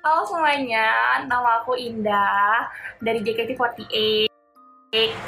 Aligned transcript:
Halo 0.00 0.24
semuanya, 0.24 1.20
nama 1.28 1.60
aku 1.60 1.76
Indah 1.76 2.64
dari 2.96 3.20
JKT48. 3.20 4.32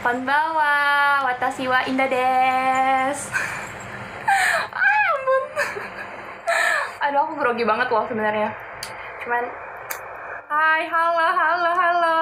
Konbawa, 0.00 1.20
watashi 1.28 1.68
wa 1.68 1.84
Indah 1.84 2.08
des. 2.08 3.18
ah, 4.72 5.04
ampun. 5.12 5.42
Aduh, 7.04 7.28
aku 7.28 7.32
grogi 7.36 7.68
banget 7.68 7.92
loh 7.92 8.08
sebenarnya. 8.08 8.56
Cuman 9.20 9.44
Hai, 10.48 10.88
halo, 10.88 11.28
halo, 11.28 11.70
halo. 11.76 12.20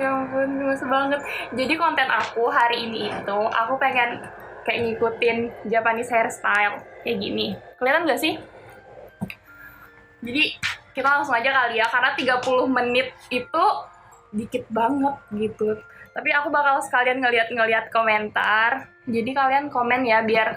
Ya 0.00 0.08
ampun, 0.08 0.56
gemes 0.56 0.80
banget. 0.88 1.20
Jadi 1.52 1.76
konten 1.76 2.08
aku 2.08 2.48
hari 2.48 2.88
ini 2.88 3.12
itu, 3.12 3.40
aku 3.44 3.76
pengen 3.76 4.24
kayak 4.64 4.88
ngikutin 4.88 5.68
Japanese 5.68 6.08
hairstyle 6.08 6.80
kayak 7.04 7.20
gini. 7.20 7.60
Kelihatan 7.76 8.08
gak 8.08 8.24
sih? 8.24 8.40
Jadi 10.20 10.56
kita 10.92 11.08
langsung 11.08 11.36
aja 11.36 11.50
kali 11.50 11.80
ya, 11.80 11.86
karena 11.88 12.10
30 12.16 12.66
menit 12.68 13.08
itu 13.32 13.64
dikit 14.30 14.64
banget 14.70 15.16
gitu. 15.34 15.80
Tapi 16.10 16.28
aku 16.34 16.48
bakal 16.52 16.82
sekalian 16.84 17.22
ngeliat-ngeliat 17.22 17.88
komentar. 17.94 18.90
Jadi 19.06 19.30
kalian 19.32 19.72
komen 19.72 20.04
ya 20.04 20.22
biar 20.22 20.54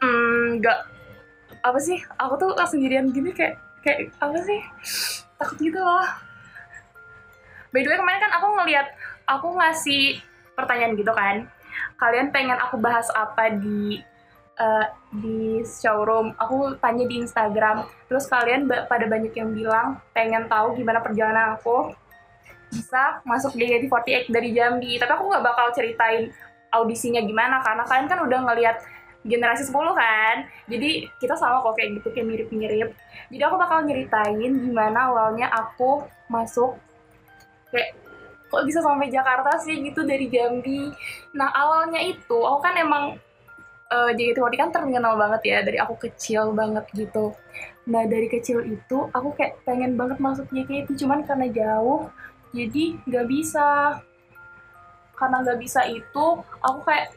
hmm, 0.00 0.62
nggak 0.62 0.78
apa 1.64 1.78
sih? 1.80 1.98
Aku 2.18 2.38
tuh 2.38 2.54
sendirian 2.64 3.10
gini 3.10 3.34
kayak 3.34 3.60
kayak 3.82 4.14
apa 4.22 4.38
sih? 4.42 4.60
takut 5.44 5.58
gitu 5.60 5.76
loh 5.76 6.08
by 7.74 7.82
the 7.82 7.88
way 7.90 7.98
kemarin 7.98 8.22
kan 8.22 8.32
aku 8.38 8.46
ngeliat 8.56 8.86
aku 9.26 9.48
ngasih 9.58 10.22
pertanyaan 10.54 10.94
gitu 10.94 11.12
kan 11.12 11.44
kalian 11.98 12.30
pengen 12.30 12.56
aku 12.56 12.78
bahas 12.78 13.10
apa 13.12 13.58
di 13.58 14.00
uh, 14.58 14.86
di 15.14 15.62
showroom. 15.66 16.34
Aku 16.38 16.78
tanya 16.78 17.04
di 17.06 17.22
Instagram. 17.22 17.86
Terus 18.06 18.26
kalian 18.30 18.66
pada 18.66 19.06
banyak 19.06 19.34
yang 19.34 19.50
bilang 19.54 19.98
pengen 20.14 20.46
tahu 20.46 20.78
gimana 20.78 21.02
perjalanan 21.02 21.58
aku. 21.58 21.94
Bisa 22.70 23.22
masuk 23.22 23.54
di 23.54 23.70
JKT48 23.70 24.30
dari 24.30 24.50
Jambi. 24.54 24.98
Tapi 24.98 25.12
aku 25.14 25.24
nggak 25.30 25.44
bakal 25.44 25.66
ceritain 25.74 26.30
audisinya 26.74 27.22
gimana 27.22 27.62
karena 27.62 27.86
kalian 27.86 28.08
kan 28.10 28.20
udah 28.26 28.40
ngeliat 28.50 28.76
generasi 29.24 29.70
10 29.70 29.72
kan? 29.94 30.36
Jadi 30.68 31.08
kita 31.22 31.34
sama 31.38 31.62
kok 31.62 31.74
kayak 31.78 32.02
gitu 32.02 32.08
kayak 32.12 32.26
mirip-mirip. 32.28 32.88
Jadi 33.30 33.42
aku 33.42 33.56
bakal 33.56 33.86
nyeritain 33.86 34.52
gimana 34.52 35.10
awalnya 35.10 35.48
aku 35.48 36.04
masuk 36.28 36.76
kayak 37.70 37.94
kok 38.50 38.62
bisa 38.70 38.78
sampai 38.84 39.10
Jakarta 39.10 39.58
sih 39.62 39.80
gitu 39.82 40.04
dari 40.04 40.28
Jambi. 40.28 40.92
Nah 41.34 41.50
awalnya 41.50 41.98
itu 42.04 42.38
aku 42.38 42.60
kan 42.62 42.74
emang 42.78 43.18
uh, 43.90 44.10
JKT48 44.14 44.56
kan 44.56 44.70
terkenal 44.72 45.14
banget 45.18 45.42
ya 45.44 45.58
dari 45.60 45.76
aku 45.80 45.98
kecil 45.98 46.54
banget 46.56 46.86
gitu. 46.94 47.34
Nah 47.90 48.08
dari 48.08 48.30
kecil 48.30 48.64
itu 48.64 49.08
aku 49.12 49.36
kayak 49.36 49.60
pengen 49.68 49.98
banget 49.98 50.20
masuk 50.22 50.48
JKT 50.52 50.96
cuman 51.04 51.26
karena 51.26 51.48
jauh 51.50 52.08
jadi 52.54 52.96
nggak 53.04 53.26
bisa. 53.28 54.00
Karena 55.14 55.36
nggak 55.44 55.60
bisa 55.60 55.86
itu 55.86 56.26
aku 56.62 56.80
kayak 56.86 57.12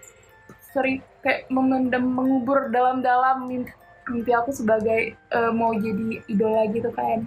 sering 0.73 0.99
kayak 1.25 1.49
memendam 1.49 2.05
mengubur 2.05 2.69
dalam-dalam 2.69 3.49
mimpi, 3.49 3.73
mimpi 4.11 4.31
aku 4.35 4.53
sebagai 4.53 5.17
uh, 5.33 5.49
mau 5.49 5.73
jadi 5.73 6.21
idola 6.29 6.67
gitu 6.69 6.91
kan. 6.93 7.25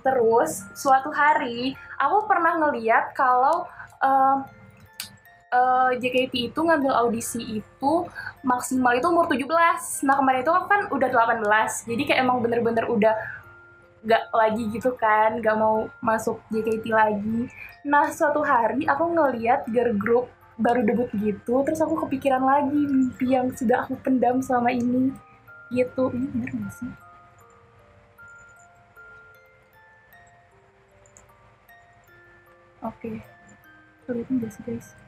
Terus 0.00 0.64
suatu 0.72 1.12
hari 1.12 1.76
aku 2.00 2.24
pernah 2.24 2.56
ngeliat 2.56 3.12
kalau 3.12 3.68
uh, 4.00 4.42
uh, 5.50 5.90
JKT 5.98 6.54
itu 6.54 6.60
ngambil 6.62 6.94
audisi 6.94 7.62
itu 7.62 7.92
maksimal 8.46 8.94
itu 8.96 9.06
umur 9.10 9.26
17 9.26 10.06
nah 10.06 10.14
kemarin 10.18 10.40
itu 10.42 10.52
kan 10.66 10.80
udah 10.90 11.08
18 11.10 11.90
jadi 11.90 12.02
kayak 12.06 12.20
emang 12.22 12.38
bener-bener 12.40 12.86
udah 12.86 13.14
gak 14.00 14.32
lagi 14.32 14.64
gitu 14.72 14.96
kan 14.96 15.44
gak 15.44 15.56
mau 15.60 15.92
masuk 16.00 16.40
JKT 16.48 16.88
lagi. 16.88 17.52
Nah 17.84 18.08
suatu 18.08 18.40
hari 18.40 18.88
aku 18.88 19.12
ngeliat 19.12 19.68
girl 19.68 19.92
group 19.92 20.26
baru 20.56 20.84
debut 20.84 21.10
gitu 21.20 21.60
terus 21.64 21.80
aku 21.84 22.08
kepikiran 22.08 22.40
lagi 22.40 22.80
mimpi 22.80 23.36
yang 23.36 23.52
sudah 23.52 23.84
aku 23.84 24.00
pendam 24.00 24.40
selama 24.40 24.72
ini. 24.72 25.12
Gitu. 25.68 26.04
Ini 26.16 26.26
bener 26.32 26.48
gak 26.48 26.72
sih? 26.80 26.92
Oke. 32.80 33.20
Okay. 34.08 34.24
gak 34.40 34.50
sih 34.50 34.62
guys 34.64 34.99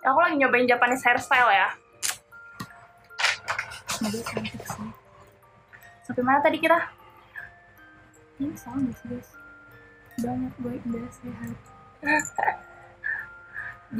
aku 0.00 0.18
lagi 0.20 0.36
nyobain 0.40 0.68
Japanese 0.68 1.04
hairstyle 1.04 1.52
ya. 1.52 1.68
Semoga 3.88 4.20
cantik 4.24 4.64
sih. 4.64 4.90
Sampai 6.04 6.22
mana 6.24 6.40
tadi 6.40 6.56
kita 6.56 7.00
ini 8.40 8.56
gak 8.56 8.96
sih 8.96 9.06
guys. 9.12 9.30
Banyak 10.24 10.54
baik 10.64 10.82
dan 10.88 11.04
sehat. 11.12 11.52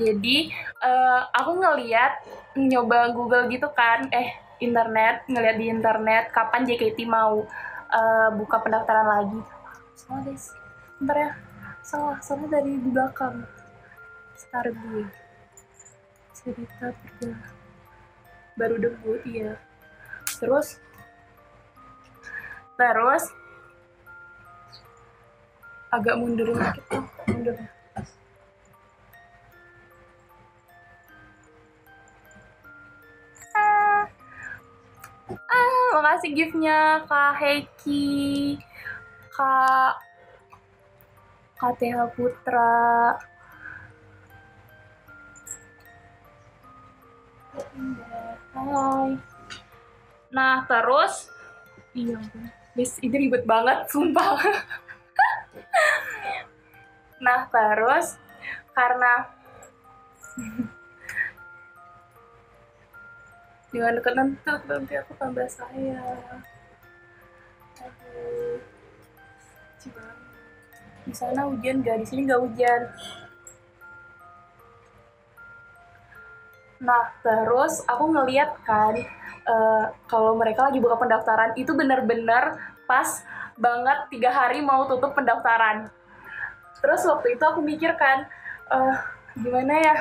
Jadi 0.00 0.54
uh, 0.80 1.20
aku 1.36 1.60
ngeliat 1.60 2.24
nyoba 2.56 3.12
Google 3.12 3.52
gitu 3.52 3.68
kan 3.76 4.08
eh 4.14 4.32
internet 4.62 5.28
ngeliat 5.28 5.56
di 5.60 5.66
internet 5.68 6.32
kapan 6.32 6.64
JKT 6.64 7.04
mau 7.04 7.44
uh, 7.92 8.28
buka 8.32 8.64
pendaftaran 8.64 9.04
lagi. 9.04 9.40
Salah 10.00 10.24
guys. 10.24 10.56
Bentar 10.96 11.16
ya. 11.20 11.30
Salah 11.84 12.16
salah 12.24 12.48
dari 12.48 12.80
di 12.80 12.88
belakang 12.88 13.44
gue 14.50 15.04
cerita 16.40 16.96
perjalanan 16.96 17.54
baru 18.56 18.76
debut 18.80 19.20
iya 19.28 19.60
terus 20.40 20.80
terus 22.80 23.24
agak 25.92 26.16
mundur 26.16 26.56
dikit 26.56 26.84
oh, 26.96 27.04
mundur 27.28 27.56
makasih 36.10 36.32
giftnya 36.32 37.06
Kak 37.06 37.38
Heki, 37.38 38.58
Kak 39.30 39.94
KTH 41.54 41.96
Putra. 42.18 43.14
Hai. 48.54 49.18
Nah, 50.30 50.62
terus? 50.64 51.28
Iya, 51.92 52.16
guys, 52.72 52.96
ini 53.02 53.26
ribet 53.26 53.44
banget, 53.44 53.90
sumpah. 53.90 54.38
nah, 57.24 57.50
terus? 57.50 58.14
Karena 58.70 59.26
jangan 63.74 63.98
deket 63.98 64.14
nanti 64.70 64.94
aku 64.96 65.12
tambah 65.18 65.48
saya. 65.50 65.98
Di 71.00 71.16
sana 71.16 71.48
hujan 71.48 71.80
gak 71.82 72.04
di 72.04 72.06
sini 72.06 72.28
gak 72.28 72.38
hujan 72.38 72.86
nah 76.80 77.12
terus 77.20 77.84
aku 77.84 78.08
ngeliat 78.08 78.56
kan 78.64 78.96
uh, 79.46 79.84
kalau 80.08 80.36
mereka 80.36 80.68
lagi 80.68 80.80
buka 80.80 80.96
pendaftaran 80.96 81.52
itu 81.60 81.72
bener-bener 81.76 82.56
pas 82.88 83.22
banget 83.60 83.98
tiga 84.10 84.32
hari 84.32 84.64
mau 84.64 84.88
tutup 84.88 85.12
pendaftaran. 85.12 85.92
Terus 86.80 87.04
waktu 87.04 87.36
itu 87.36 87.44
aku 87.44 87.60
mikir 87.60 87.92
kan 87.94 88.24
uh, 88.72 88.96
gimana 89.36 89.74
ya? 89.76 89.94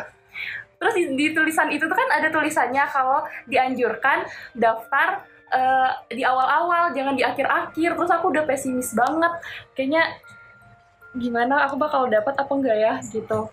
Terus 0.80 0.96
di, 0.96 1.04
di 1.20 1.26
tulisan 1.36 1.68
itu 1.76 1.84
tuh 1.84 1.98
kan 1.98 2.08
ada 2.08 2.32
tulisannya 2.32 2.88
kalau 2.88 3.28
dianjurkan 3.52 4.24
daftar 4.56 5.28
uh, 5.52 5.92
di 6.08 6.24
awal-awal 6.24 6.96
jangan 6.96 7.20
di 7.20 7.24
akhir-akhir. 7.28 8.00
Terus 8.00 8.12
aku 8.16 8.32
udah 8.32 8.48
pesimis 8.48 8.96
banget. 8.96 9.44
Kayaknya 9.76 10.04
gimana? 11.20 11.68
Aku 11.68 11.76
bakal 11.76 12.08
dapat 12.08 12.40
apa 12.40 12.52
enggak 12.56 12.78
ya 12.80 12.94
gitu 13.04 13.52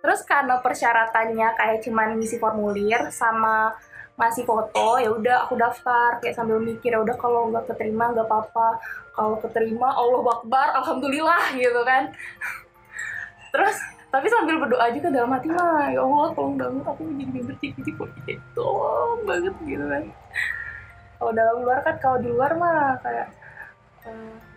terus 0.00 0.20
karena 0.24 0.58
persyaratannya 0.64 1.48
kayak 1.56 1.78
cuman 1.84 2.16
ngisi 2.16 2.40
formulir 2.40 3.12
sama 3.12 3.76
masih 4.20 4.44
foto 4.44 5.00
ya 5.00 5.08
udah 5.08 5.48
aku 5.48 5.56
daftar. 5.56 6.20
Kayak 6.20 6.36
sambil 6.36 6.60
mikir 6.60 6.92
ya 6.92 7.00
udah 7.00 7.16
kalau 7.16 7.48
nggak 7.48 7.64
keterima 7.72 8.12
nggak 8.12 8.28
apa-apa. 8.28 8.76
Kalau 9.16 9.36
keterima 9.40 9.88
Allah 9.92 10.20
Akbar 10.36 10.68
alhamdulillah 10.84 11.56
gitu 11.56 11.80
kan. 11.88 12.12
Terus 13.56 13.76
tapi 14.10 14.26
sambil 14.26 14.58
berdoa 14.58 14.90
juga 14.90 15.08
dalam 15.08 15.30
hati 15.30 15.48
mah 15.48 15.86
ya 15.94 16.02
Allah 16.02 16.34
tolong 16.34 16.58
banget 16.58 16.82
aku 16.82 17.06
member 17.06 17.54
ciki 17.62 17.94
kok 17.94 18.10
gitu 18.26 18.42
tolong 18.58 19.22
banget 19.24 19.54
gitu 19.64 19.84
kan. 19.88 20.04
Kalau 21.20 21.32
dalam 21.32 21.56
luar 21.64 21.78
kan 21.80 21.96
kalau 22.02 22.18
di 22.20 22.28
luar 22.28 22.52
mah 22.58 22.98
kayak 23.00 23.28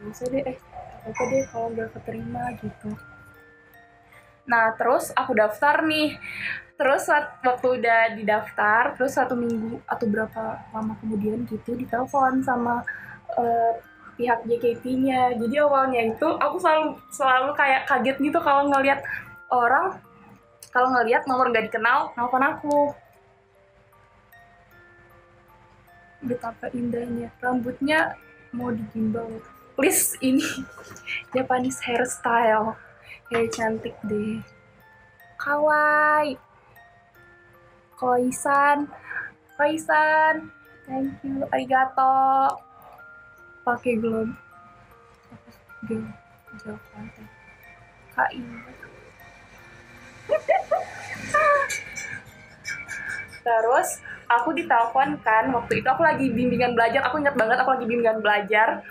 bisa 0.04 0.24
deh 0.32 0.44
eh 0.44 0.58
apa 1.04 1.22
deh 1.28 1.44
kalau 1.52 1.68
nggak 1.72 1.90
keterima 2.00 2.44
gitu 2.64 2.90
nah 4.44 4.76
terus 4.76 5.12
aku 5.16 5.32
daftar 5.38 5.84
nih. 5.86 6.20
Terus 6.74 7.06
waktu 7.46 7.68
udah 7.80 8.18
didaftar 8.18 8.98
terus 8.98 9.14
satu 9.14 9.38
minggu 9.38 9.78
atau 9.86 10.10
berapa 10.10 10.58
lama 10.74 10.98
kemudian 11.00 11.46
gitu 11.46 11.78
ditelepon 11.78 12.42
sama 12.42 12.82
uh, 13.38 13.74
pihak 14.18 14.46
JKT-nya 14.46 15.38
jadi 15.38 15.66
awalnya 15.66 16.14
itu 16.14 16.28
aku 16.38 16.58
selalu 16.62 16.98
selalu 17.10 17.52
kayak 17.58 17.86
kaget 17.90 18.18
gitu 18.22 18.40
kalau 18.42 18.70
ngelihat 18.70 19.02
orang 19.54 20.02
kalau 20.74 20.90
ngelihat 20.98 21.30
nomor 21.30 21.54
gak 21.54 21.70
dikenal 21.70 22.10
nelfon 22.18 22.42
aku. 22.42 22.78
Betapa 26.26 26.74
indahnya 26.74 27.30
rambutnya 27.38 28.18
mau 28.50 28.74
digimbal. 28.74 29.30
Please 29.78 30.18
ini 30.26 30.42
Japanese 31.38 31.82
hairstyle 31.86 32.74
kayak 33.34 33.50
cantik 33.50 33.98
deh. 34.06 34.38
Kawaii. 35.42 36.38
Koisan 37.98 38.86
koisan 39.58 40.54
thank 40.86 41.18
you. 41.26 41.42
Arigato. 41.50 42.54
Pakai 43.66 43.96
glow 43.98 44.28
KI 48.14 48.40
terus 53.44 54.00
aku 54.32 54.56
ditelepon 54.56 55.20
kan 55.24 55.52
waktu 55.52 55.84
itu. 55.84 55.88
Aku 55.92 56.04
lagi 56.04 56.32
bimbingan 56.32 56.76
belajar. 56.76 57.04
Aku 57.08 57.20
ingat 57.20 57.36
banget 57.36 57.60
aku 57.60 57.76
lagi 57.76 57.86
bimbingan 57.88 58.24
belajar 58.24 58.84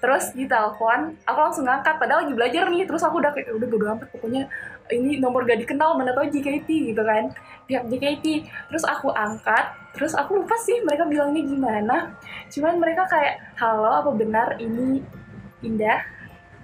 terus 0.00 0.32
ditelepon 0.32 1.12
aku 1.28 1.38
langsung 1.38 1.68
ngangkat 1.68 2.00
padahal 2.00 2.24
lagi 2.24 2.34
belajar 2.34 2.64
nih. 2.72 2.88
Terus 2.88 3.02
aku 3.04 3.20
udah 3.20 3.32
kayak 3.36 3.52
udah 3.52 3.68
bodo 3.68 3.84
amat 3.92 4.08
pokoknya 4.10 4.42
ini 4.90 5.20
nomor 5.20 5.46
gak 5.46 5.60
dikenal 5.62 5.94
mana 5.94 6.16
tau 6.16 6.26
JKT 6.26 6.68
gitu 6.96 7.02
kan. 7.04 7.30
Pihak 7.68 7.84
JKT 7.86 8.26
terus 8.72 8.84
aku 8.88 9.12
angkat 9.12 9.76
terus 9.94 10.16
aku 10.16 10.40
lupa 10.40 10.56
sih 10.64 10.80
mereka 10.82 11.04
bilangnya 11.04 11.42
gimana. 11.44 11.96
Cuman 12.48 12.80
mereka 12.80 13.04
kayak 13.06 13.38
halo 13.60 13.86
apa 13.86 14.10
benar 14.16 14.56
ini 14.58 15.04
Indah? 15.60 16.00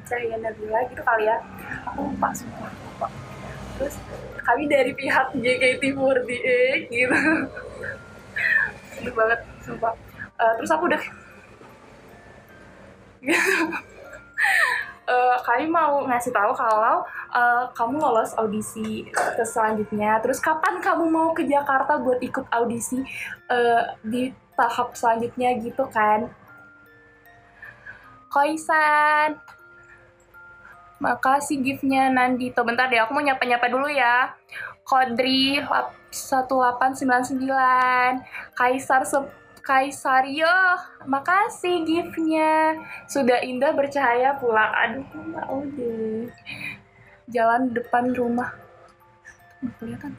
Cahaya 0.07 0.39
Nabila 0.41 0.81
gitu 0.89 1.03
kali 1.05 1.29
ya. 1.29 1.37
Aku 1.93 2.09
lupa 2.09 2.33
semua 2.33 2.73
lupa. 2.73 3.09
Terus 3.77 3.95
kami 4.41 4.65
dari 4.71 4.95
pihak 4.97 5.37
JKT48 5.37 6.31
gitu. 6.89 7.17
Seru 8.97 9.13
banget 9.13 9.41
sumpah. 9.61 9.93
Uh, 10.37 10.53
terus 10.57 10.71
aku 10.73 10.89
udah 10.89 11.03
uh, 15.11 15.37
kami 15.43 15.67
mau 15.71 16.03
ngasih 16.07 16.35
tahu 16.35 16.53
kalau 16.53 17.03
uh, 17.33 17.65
kamu 17.73 17.97
lolos 17.99 18.35
audisi 18.37 19.07
ke 19.11 19.45
selanjutnya. 19.47 20.19
Terus 20.23 20.43
kapan 20.43 20.83
kamu 20.83 21.05
mau 21.11 21.31
ke 21.33 21.47
Jakarta 21.47 21.99
buat 21.99 22.19
ikut 22.23 22.47
audisi 22.51 23.03
uh, 23.51 23.83
di 24.03 24.35
tahap 24.59 24.95
selanjutnya 24.99 25.57
gitu 25.63 25.87
kan? 25.89 26.31
Koisan. 28.31 29.39
Makasih 30.97 31.61
giftnya 31.61 32.09
Nandito. 32.09 32.65
Bentar 32.65 32.89
deh, 32.89 33.01
aku 33.01 33.13
mau 33.13 33.21
nyapa-nyapa 33.25 33.69
dulu 33.69 33.89
ya. 33.89 34.33
Kodri 34.87 35.61
1899. 35.61 37.37
Kaisar 38.57 39.03
Kaisario, 39.67 40.79
makasih 41.11 41.83
giftnya. 41.83 42.79
Sudah 43.11 43.43
indah 43.43 43.75
bercahaya 43.75 44.39
pula. 44.39 44.71
Aduh, 44.87 45.67
deh. 45.75 46.31
Jalan 47.27 47.75
depan 47.75 48.15
rumah. 48.15 48.55
Kelihatan. 49.83 50.15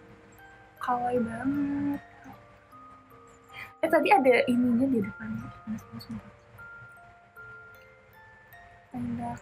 Kawaii 0.84 1.24
banget. 1.24 2.02
Eh, 3.80 3.88
tadi 3.88 4.12
ada 4.12 4.44
ininya 4.52 4.84
di 4.84 5.00
depannya. 5.00 5.48
Indah. 8.92 9.38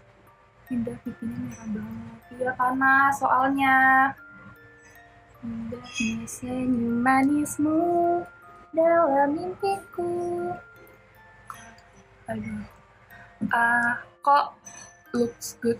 Indah 0.69 0.95
pipinya 1.01 1.37
merah 1.49 1.65
banget. 1.73 2.19
Iya, 2.37 2.51
panas 2.53 3.13
soalnya. 3.17 3.77
Indahnya 5.41 6.25
senyum 6.29 7.01
manismu 7.01 7.81
dalam 8.75 9.31
mimpiku. 9.31 10.51
Aduh. 12.27 12.61
Ah, 13.49 14.03
kok 14.19 14.59
looks 15.15 15.55
good 15.63 15.79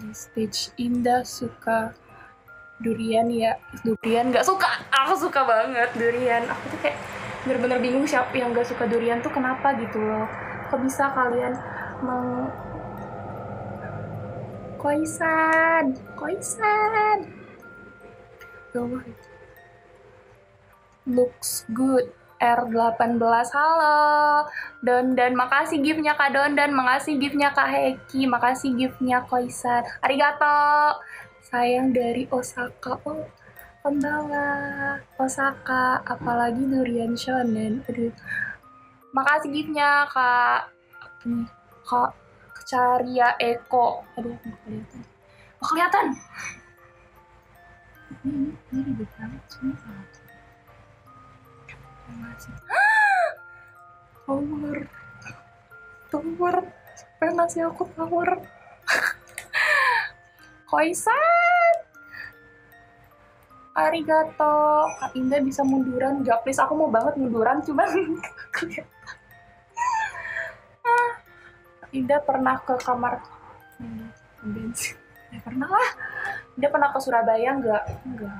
di 0.00 0.14
stage? 0.14 0.70
Indah 0.78 1.26
suka 1.26 1.92
durian 2.80 3.26
ya. 3.28 3.58
Durian 3.82 4.30
nggak 4.30 4.46
suka? 4.46 4.68
Aku 5.04 5.18
suka 5.18 5.42
banget 5.42 5.90
durian. 5.98 6.46
Aku 6.46 6.64
tuh 6.70 6.78
kayak 6.80 6.96
bener-bener 7.44 7.80
bingung 7.80 8.04
siapa 8.04 8.36
yang 8.36 8.52
gak 8.52 8.68
suka 8.68 8.84
durian 8.84 9.24
tuh 9.24 9.32
kenapa 9.32 9.72
gitu 9.80 9.96
loh. 9.96 10.28
Kok 10.68 10.80
bisa 10.84 11.08
kalian 11.16 11.56
mau 12.04 12.52
koisan. 14.76 15.96
Koisan. 16.16 17.18
Ya 18.70 18.80
Allah 18.86 19.02
looks 21.08 21.64
good 21.72 22.12
R18 22.40 23.20
halo 23.52 24.48
Don 24.80 25.12
dan 25.12 25.36
makasih 25.36 25.80
giftnya 25.80 26.16
Kak 26.16 26.32
Don 26.32 26.56
dan 26.56 26.72
makasih 26.72 27.20
giftnya 27.20 27.52
Kak 27.52 27.68
Heki 27.68 28.24
makasih 28.24 28.72
giftnya 28.76 29.24
Koisan 29.28 29.84
arigato 30.00 31.00
sayang 31.44 31.92
dari 31.92 32.24
Osaka 32.32 32.96
oh 33.04 33.28
pembawa 33.84 34.96
Osaka 35.20 36.04
apalagi 36.04 36.64
durian 36.64 37.16
shonen 37.16 37.84
aduh 37.88 38.12
makasih 39.12 39.52
giftnya 39.52 40.08
Kak 40.08 40.72
ini 41.28 41.44
Kak 41.84 42.12
Caria 42.64 43.36
Eko 43.36 44.04
aduh 44.16 44.36
kelihatan 44.40 45.00
oh, 45.60 45.66
kelihatan 45.68 46.06
ini 48.24 48.52
ribet 48.72 49.10
banget 49.16 49.44
semua 49.48 49.76
tower 54.30 54.78
tower 56.10 56.56
yang 57.20 57.34
ngasih 57.36 57.62
aku 57.68 57.84
tower 57.98 58.30
koisan. 60.70 61.74
Arigato. 63.70 64.86
Kak 64.98 65.14
Indah 65.14 65.40
bisa 65.42 65.62
munduran. 65.66 66.22
Gak 66.26 66.42
please 66.42 66.60
aku 66.62 66.74
mau 66.74 66.90
banget 66.90 67.14
munduran 67.18 67.62
cuman 67.62 67.86
ah, 70.86 71.12
Indah 71.94 72.20
pernah 72.22 72.58
ke 72.62 72.74
kamar 72.78 73.22
bensin. 74.42 74.98
Ya 75.30 75.38
pernah 75.42 75.68
lah. 75.70 75.90
Indah 76.58 76.70
pernah 76.70 76.88
ke 76.90 76.98
Surabaya? 76.98 77.50
Enggak. 77.54 77.84
Enggak. 78.06 78.34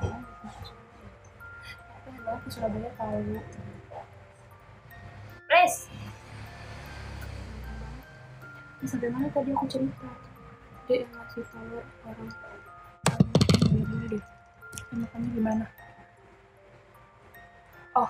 Ke 2.30 2.49
Surabaya 2.50 2.90
tahu 2.99 3.38
Please 5.60 5.84
sampai 8.88 9.12
mana 9.12 9.28
tadi 9.28 9.52
aku 9.52 9.68
cerita 9.68 10.08
dia 10.88 11.04
yang 11.04 11.12
ngasih 11.12 11.44
tahu 11.52 11.84
orang 12.08 12.32
dulu 13.68 14.04
deh 14.08 14.24
makannya 14.96 15.28
gimana? 15.36 15.64
Oh 17.92 18.08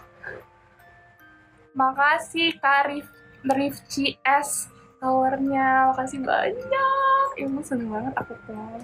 makasih 1.74 2.54
Karif 2.62 3.10
Rifci 3.42 4.14
S 4.22 4.70
towernya. 5.02 5.90
Makasih 5.90 6.22
banyak. 6.22 7.26
Ibu 7.34 7.58
seneng 7.66 7.90
banget 7.90 8.14
aku 8.14 8.38
tuh 8.46 8.78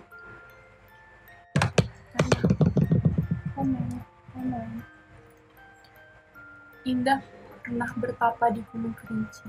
Indah 6.86 7.18
pernah 7.66 7.90
bertapa 7.98 8.54
di 8.54 8.62
Gunung 8.70 8.94
Kerinci. 8.94 9.42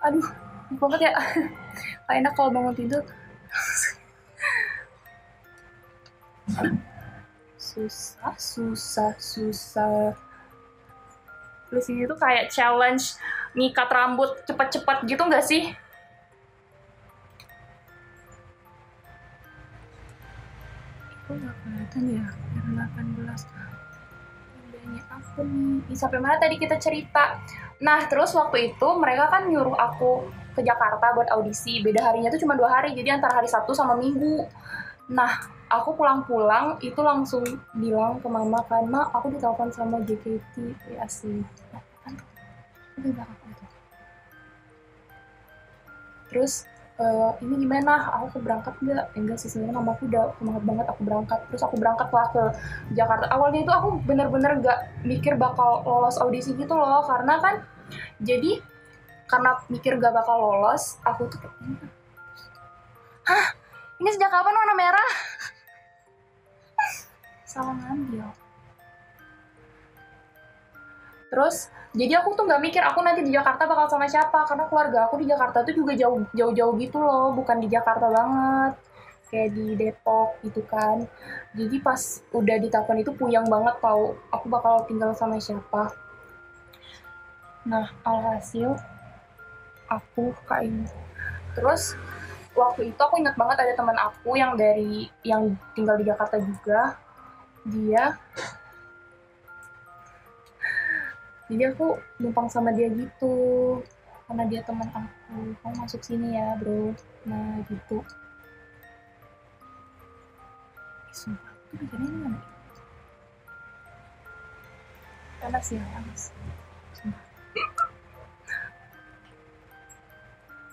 Aduh, 0.00 0.24
banget 0.80 1.12
ya. 1.12 1.20
Gak 2.08 2.16
enak 2.24 2.32
kalau 2.32 2.48
bangun 2.48 2.72
tidur. 2.72 3.04
susah, 7.60 8.32
susah, 8.40 9.12
susah. 9.20 10.16
Terus 11.68 11.84
ini 11.92 12.08
tuh 12.08 12.16
kayak 12.16 12.48
challenge 12.48 13.20
ngikat 13.52 13.92
rambut 13.92 14.40
cepet-cepet 14.48 15.04
gitu 15.04 15.22
nggak 15.28 15.44
sih? 15.44 15.76
Itu 21.12 21.30
nggak 21.36 21.54
kelihatan 21.60 22.02
ya, 22.08 22.24
18 22.88 23.64
nih 25.42 25.96
sampai 25.98 26.18
mana 26.22 26.38
tadi 26.38 26.60
kita 26.60 26.78
cerita? 26.78 27.42
Nah 27.82 28.06
terus 28.06 28.30
waktu 28.38 28.74
itu 28.74 28.88
mereka 29.00 29.32
kan 29.32 29.50
nyuruh 29.50 29.74
aku 29.74 30.30
ke 30.54 30.62
Jakarta 30.62 31.10
buat 31.16 31.26
audisi. 31.34 31.82
Beda 31.82 32.06
harinya 32.06 32.30
tuh 32.30 32.46
cuma 32.46 32.54
dua 32.54 32.70
hari 32.78 32.94
jadi 32.94 33.18
antara 33.18 33.42
hari 33.42 33.50
Sabtu 33.50 33.74
sama 33.74 33.98
Minggu. 33.98 34.46
Nah 35.10 35.34
aku 35.74 35.98
pulang-pulang 35.98 36.78
itu 36.84 37.00
langsung 37.02 37.42
bilang 37.74 38.22
ke 38.22 38.28
mama 38.30 38.62
karena 38.70 39.10
aku 39.10 39.34
ditelepon 39.34 39.74
sama 39.74 39.98
JKT 40.06 40.54
ya 40.94 41.04
sih 41.10 41.42
terus 46.30 46.66
uh, 46.98 47.32
ini 47.42 47.66
gimana? 47.66 48.10
Aku 48.22 48.38
berangkat 48.38 48.74
nggak? 48.78 49.14
Enggak 49.18 49.38
sih 49.42 49.50
sebenarnya 49.50 49.74
mama 49.80 49.90
aku 49.98 50.06
udah 50.06 50.34
semangat 50.38 50.62
banget 50.62 50.86
aku 50.90 51.00
berangkat. 51.02 51.40
Terus 51.50 51.62
aku 51.66 51.76
berangkat 51.78 52.08
lah 52.10 52.26
ke 52.30 52.42
Jakarta. 52.94 53.26
Awalnya 53.30 53.60
itu 53.66 53.72
aku 53.72 53.88
bener-bener 54.04 54.52
gak 54.62 54.78
mikir 55.02 55.34
bakal 55.34 55.82
lolos 55.82 56.16
audisi 56.22 56.54
gitu 56.54 56.74
loh. 56.74 57.02
Karena 57.06 57.34
kan 57.42 57.54
jadi 58.22 58.62
karena 59.26 59.58
mikir 59.72 59.98
gak 59.98 60.14
bakal 60.14 60.36
lolos 60.38 61.00
aku 61.02 61.26
tuh 61.30 61.40
hah? 63.24 63.46
Ini 63.94 64.10
sejak 64.10 64.30
kapan 64.30 64.54
warna 64.58 64.74
merah? 64.74 65.10
Salah 67.50 67.74
ngambil. 67.78 68.26
Terus 71.30 71.70
jadi 71.94 72.12
aku 72.18 72.34
tuh 72.34 72.44
nggak 72.50 72.62
mikir 72.62 72.82
aku 72.82 73.00
nanti 73.06 73.22
di 73.22 73.30
Jakarta 73.30 73.70
bakal 73.70 73.86
sama 73.86 74.10
siapa 74.10 74.42
karena 74.50 74.66
keluarga 74.66 75.06
aku 75.06 75.22
di 75.22 75.30
Jakarta 75.30 75.62
tuh 75.62 75.74
juga 75.78 75.94
jauh 75.94 76.26
jauh 76.34 76.50
jauh 76.50 76.74
gitu 76.74 76.98
loh 76.98 77.30
bukan 77.30 77.62
di 77.62 77.70
Jakarta 77.70 78.10
banget 78.10 78.74
kayak 79.34 79.50
di 79.50 79.66
Depok 79.74 80.38
gitu 80.46 80.62
kan. 80.70 81.02
Jadi 81.58 81.82
pas 81.82 81.98
udah 82.30 82.56
di 82.62 82.70
telepon 82.70 83.02
itu 83.02 83.10
puyang 83.10 83.50
banget 83.50 83.74
tau 83.82 84.14
aku 84.30 84.46
bakal 84.46 84.86
tinggal 84.86 85.10
sama 85.10 85.42
siapa. 85.42 85.90
Nah 87.66 87.90
alhasil 88.06 88.78
aku 89.90 90.30
kayak 90.46 90.86
terus 91.58 91.98
waktu 92.54 92.94
itu 92.94 93.00
aku 93.02 93.18
ingat 93.18 93.34
banget 93.34 93.66
ada 93.66 93.74
teman 93.74 93.98
aku 93.98 94.38
yang 94.38 94.54
dari 94.54 95.10
yang 95.26 95.58
tinggal 95.74 95.98
di 95.98 96.06
Jakarta 96.06 96.38
juga. 96.38 96.94
Dia 97.66 98.14
jadi 101.44 101.76
aku 101.76 102.00
numpang 102.20 102.48
sama 102.48 102.72
dia 102.72 102.88
gitu. 102.88 103.80
Karena 104.24 104.44
dia 104.48 104.64
teman 104.64 104.88
aku. 104.88 105.52
Kamu 105.60 105.74
masuk 105.84 106.00
sini 106.00 106.32
ya 106.32 106.56
bro. 106.56 106.96
Nah 107.28 107.60
gitu. 107.68 108.00
Sumpah. 111.12 111.52
Itu 111.76 111.84
ini 112.00 112.08
mana 112.24 112.40
ya 115.44 115.84
panas 115.92 116.32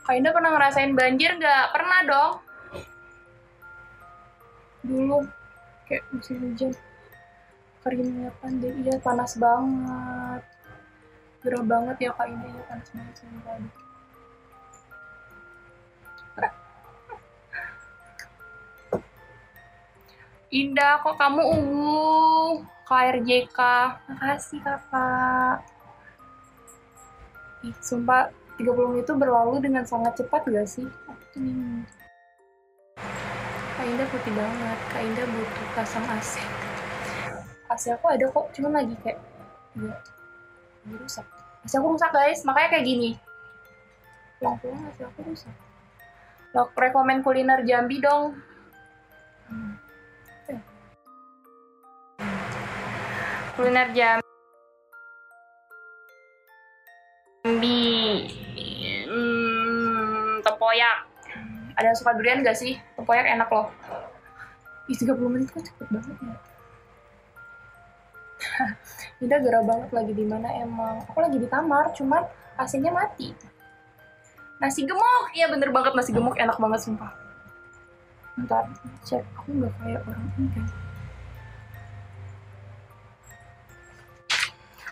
Kak 0.01 0.15
Indah 0.15 0.31
pernah 0.31 0.51
ngerasain 0.55 0.95
banjir 0.95 1.35
nggak? 1.35 1.65
Pernah 1.75 1.99
dong. 2.07 2.33
Dulu 4.87 5.17
kayak 5.91 6.03
musim 6.15 6.39
hujan. 6.39 6.71
Keringnya 7.83 8.31
deh 8.61 8.73
iya 8.81 8.95
panas 9.03 9.35
banget 9.35 10.41
gerah 11.41 11.63
banget 11.65 11.98
ya 12.05 12.12
kak 12.13 12.27
ini 12.29 12.48
ya 12.53 12.63
panas 12.69 12.89
banget 12.93 13.15
tadi 13.17 13.69
Indah 20.51 21.00
kok 21.00 21.15
kamu 21.15 21.41
ungu 21.48 22.60
KRJK 22.83 23.60
makasih 24.12 24.60
kakak 24.60 25.63
Ih, 27.62 27.77
sumpah 27.77 28.33
30 28.57 28.89
menit 28.89 29.05
itu 29.05 29.13
berlalu 29.13 29.62
dengan 29.62 29.86
sangat 29.86 30.17
cepat 30.17 30.50
gak 30.50 30.65
sih? 30.65 30.86
Aku. 30.86 31.41
Kak 33.77 33.86
Indah 33.86 34.07
putih 34.10 34.33
banget, 34.33 34.79
Kak 34.89 35.01
Indah 35.05 35.25
butuh 35.29 35.67
pasang 35.77 36.05
AC. 36.10 36.41
AC 37.69 37.83
aku 37.93 38.05
ada 38.10 38.25
kok, 38.33 38.50
cuman 38.57 38.81
lagi 38.81 38.95
kayak 39.05 39.21
ya, 39.77 39.93
rusak. 40.89 41.25
AC 41.61 41.73
aku 41.77 41.93
rusak 41.93 42.09
guys, 42.09 42.41
makanya 42.41 42.69
kayak 42.77 42.85
gini. 42.85 43.09
Pulang-pulang 44.41 44.81
AC 44.89 45.00
aku 45.05 45.19
rusak. 45.29 45.53
Lo 46.57 46.67
rekomen 46.73 47.21
kuliner 47.21 47.61
Jambi 47.63 48.01
dong. 48.01 48.35
Hmm. 49.47 49.77
Kuliner 53.55 53.88
Jambi. 53.93 54.25
Hmm, 59.05 60.39
tempoyak 60.41 61.11
ada 61.81 61.89
yang 61.89 61.97
suka 61.97 62.13
durian 62.13 62.45
gak 62.45 62.57
sih? 62.57 62.77
Tempoyak 62.93 63.25
enak 63.25 63.50
loh. 63.50 63.73
Ih, 64.85 64.97
30 64.97 65.17
menit 65.33 65.50
kok 65.50 65.65
cepet 65.65 65.88
banget 65.89 66.13
ya. 66.21 66.35
Indah 69.21 69.37
gerah 69.37 69.61
banget 69.61 69.89
lagi 69.93 70.13
di 70.17 70.25
mana 70.25 70.49
emang. 70.57 71.05
Aku 71.05 71.21
lagi 71.21 71.37
di 71.37 71.45
kamar, 71.45 71.93
cuman 71.93 72.25
AC-nya 72.57 72.89
mati. 72.89 73.29
Nasi 74.57 74.81
gemuk, 74.85 75.33
iya 75.37 75.45
bener 75.49 75.69
banget 75.69 75.93
nasi 75.93 76.09
gemuk 76.09 76.33
enak 76.37 76.57
banget 76.57 76.81
sumpah. 76.81 77.13
Ntar 78.41 78.65
cek, 79.05 79.21
aku 79.37 79.61
nggak 79.61 79.73
kayak 79.77 80.01
orang 80.09 80.25
ini 80.37 80.47
kan. 80.57 80.65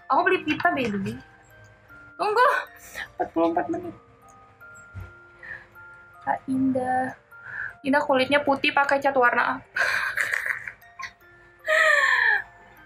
Aku 0.09 0.19
beli 0.25 0.39
pita 0.45 0.69
baby. 0.73 1.13
Tunggu, 2.17 2.47
44 3.17 3.73
menit. 3.73 3.95
Kak 6.25 6.39
Indah. 6.45 7.17
Indah 7.81 8.01
kulitnya 8.03 8.43
putih 8.45 8.75
pakai 8.75 9.01
cat 9.01 9.15
warna 9.17 9.57
apa? 9.57 9.65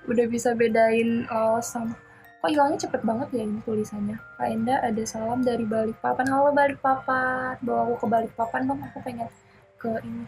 Udah 0.04 0.26
bisa 0.28 0.52
bedain 0.52 1.24
laos 1.32 1.72
sama 1.72 1.96
kok 2.44 2.52
hilangnya 2.52 2.76
cepet 2.76 3.02
banget 3.08 3.28
ya 3.40 3.48
ini 3.48 3.64
tulisannya? 3.64 4.20
Kak 4.36 4.52
Indah 4.52 4.84
ada 4.84 5.04
salam 5.08 5.48
dari 5.48 5.64
Balikpapan. 5.64 6.28
Halo 6.28 6.52
Balikpapan. 6.52 7.56
Bawa 7.64 7.88
aku 7.88 8.04
ke 8.04 8.08
Balikpapan 8.12 8.68
dong 8.68 8.84
aku 8.84 9.00
pengen 9.00 9.32
ke 9.80 9.88
ini. 10.04 10.28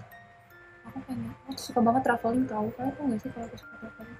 Aku 0.87 1.03
pengen 1.03 1.35
aku 1.43 1.59
suka 1.59 1.83
banget 1.83 2.07
traveling 2.07 2.47
tau. 2.47 2.71
Kalian 2.79 2.95
tau 2.95 3.03
gak 3.11 3.19
sih 3.19 3.29
kalau 3.35 3.51
aku 3.51 3.57
suka 3.59 3.75
traveling? 3.83 4.19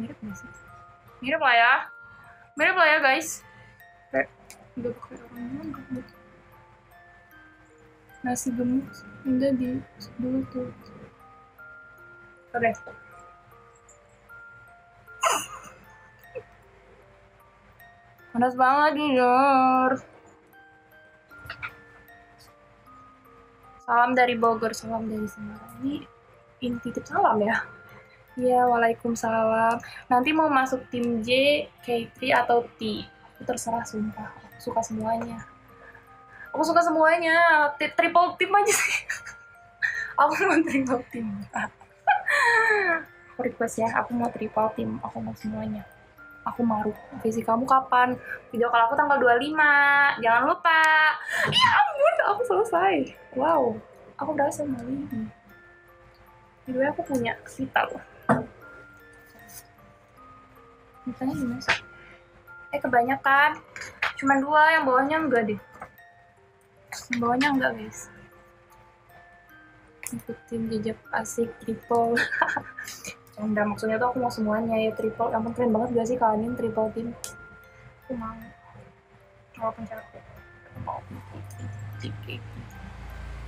Mirip 0.00 0.16
gak 0.16 0.36
sih? 0.40 0.48
Mirip 1.20 1.40
lah 1.44 1.54
ya. 1.60 1.74
Mirip 2.56 2.76
lah 2.80 2.88
ya 2.88 2.98
guys. 3.04 3.44
Udah 4.80 4.92
pakai 4.96 5.16
orang 5.20 5.76
nasi 8.24 8.50
gemuk 8.50 8.82
udah 9.22 9.50
di 9.54 9.78
dulu 10.18 10.42
tuh 10.50 10.66
oke 12.56 12.70
panas 18.32 18.54
banget 18.56 18.92
jujur 19.00 19.92
salam 23.86 24.18
dari 24.18 24.34
Bogor 24.34 24.74
salam 24.74 25.06
dari 25.06 25.30
Semarang. 25.30 25.72
Ini 25.80 26.02
ini 26.66 26.76
titip 26.82 27.06
salam 27.06 27.38
ya? 27.38 27.62
Iya, 28.36 28.68
waalaikumsalam. 28.68 29.80
Nanti 30.12 30.34
mau 30.34 30.50
masuk 30.50 30.84
tim 30.92 31.22
J, 31.22 31.64
K3 31.86 32.44
atau 32.44 32.66
T? 32.76 33.06
Terserah 33.46 33.86
sumpah. 33.86 34.34
Suka 34.58 34.82
semuanya. 34.82 35.40
Aku 36.50 36.66
suka 36.66 36.82
semuanya. 36.84 37.70
T 37.78 37.88
triple 37.94 38.34
team 38.36 38.52
aja 38.52 38.74
sih. 38.74 38.96
Aku 40.20 40.32
mau 40.44 40.58
triple 40.60 41.00
team 41.08 41.26
aku 43.34 43.40
request 43.44 43.84
ya 43.84 43.88
aku 43.92 44.16
mau 44.16 44.30
triple 44.32 44.70
team 44.76 44.98
aku 45.04 45.16
mau 45.20 45.34
semuanya. 45.36 45.84
Aku 46.46 46.62
maru 46.62 46.94
visi 47.20 47.42
kamu 47.42 47.66
kapan? 47.66 48.14
Video 48.54 48.70
kalau 48.70 48.86
aku 48.86 48.94
tanggal 48.94 49.18
25 49.18 50.22
jangan 50.22 50.42
lupa. 50.46 50.82
Ya 51.50 51.68
ampun 51.74 52.14
aku 52.30 52.42
selesai. 52.46 52.94
Wow 53.34 53.76
aku 54.16 54.32
udah 54.32 54.48
sama 54.48 54.80
ini 54.88 55.28
video 56.64 56.82
aku 56.90 57.02
punya 57.06 57.36
Vita 57.46 57.82
loh. 57.86 58.02
Misalnya 61.06 61.34
gimana 61.38 61.62
sih? 61.62 61.78
Eh 62.74 62.80
kebanyakan. 62.82 63.50
Cuma 64.18 64.34
dua 64.42 64.74
yang 64.74 64.82
bawahnya 64.88 65.16
enggak 65.22 65.46
deh. 65.46 65.60
Yang 67.12 67.18
bawahnya 67.22 67.48
enggak 67.54 67.72
guys 67.78 68.10
ikutin 70.14 70.60
jejak 70.70 70.98
asik 71.10 71.50
triple 71.62 72.14
canda 73.36 73.62
maksudnya 73.68 74.00
tuh 74.00 74.14
aku 74.14 74.18
mau 74.22 74.32
semuanya 74.32 74.78
ya 74.78 74.90
triple 74.94 75.28
yang 75.28 75.44
keren 75.52 75.74
banget 75.74 75.88
gak 75.92 76.06
sih 76.08 76.16
kalian 76.16 76.54
triple 76.54 76.88
team 76.94 77.10
aku 78.06 78.14
mau. 78.22 78.38
Walaupun 79.58 79.82
capek 79.82 80.22
aku. 80.22 80.78
Mau 80.86 81.02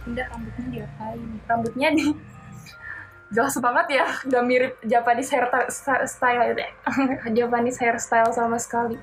udah 0.09 0.27
rambutnya 0.35 0.67
diapain? 0.73 1.29
Rambutnya 1.47 1.89
di 1.95 2.05
jelas 3.35 3.55
banget 3.63 3.87
ya 4.03 4.07
udah 4.27 4.43
mirip 4.43 4.75
Japanese 4.83 5.31
hair 5.31 5.47
style. 6.11 6.59
Ya 6.59 6.69
Japanese 7.39 7.79
hairstyle 7.79 8.35
sama 8.35 8.59
sekali. 8.59 8.99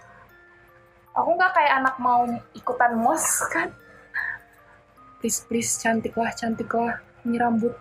Aku 1.15 1.29
nggak 1.39 1.55
kayak 1.55 1.73
anak 1.79 1.95
mau 2.03 2.27
ikutan 2.51 2.99
mos 2.99 3.47
kan? 3.47 3.71
Please 5.23 5.39
please 5.47 5.79
cantik 5.79 6.19
lah 6.19 6.35
cantik 6.35 6.67
lah 6.75 6.99
ini 7.25 7.41
rambut. 7.41 7.73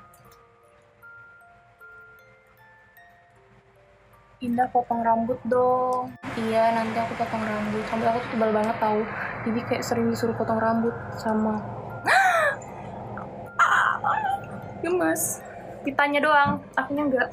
Indah 4.41 4.69
potong 4.73 5.05
rambut 5.05 5.37
dong. 5.45 6.17
Iya 6.37 6.73
nanti 6.73 6.97
aku 6.97 7.13
potong 7.17 7.45
rambut. 7.45 7.85
Rambut 7.93 8.09
aku 8.09 8.19
tuh 8.25 8.31
tebal 8.33 8.51
banget 8.57 8.77
tahu 8.81 9.05
jadi 9.45 9.61
kayak 9.69 9.85
sering 9.85 10.09
disuruh 10.09 10.33
potong 10.33 10.57
rambut 10.57 10.97
sama 11.21 11.61
gemes. 14.81 15.45
Pitanya 15.85 16.25
doang 16.25 16.65
akunya 16.81 17.05
enggak. 17.05 17.29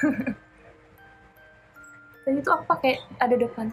Dan 2.24 2.40
itu 2.40 2.48
aku 2.48 2.64
pakai 2.64 2.96
ada 3.20 3.36
depan. 3.36 3.68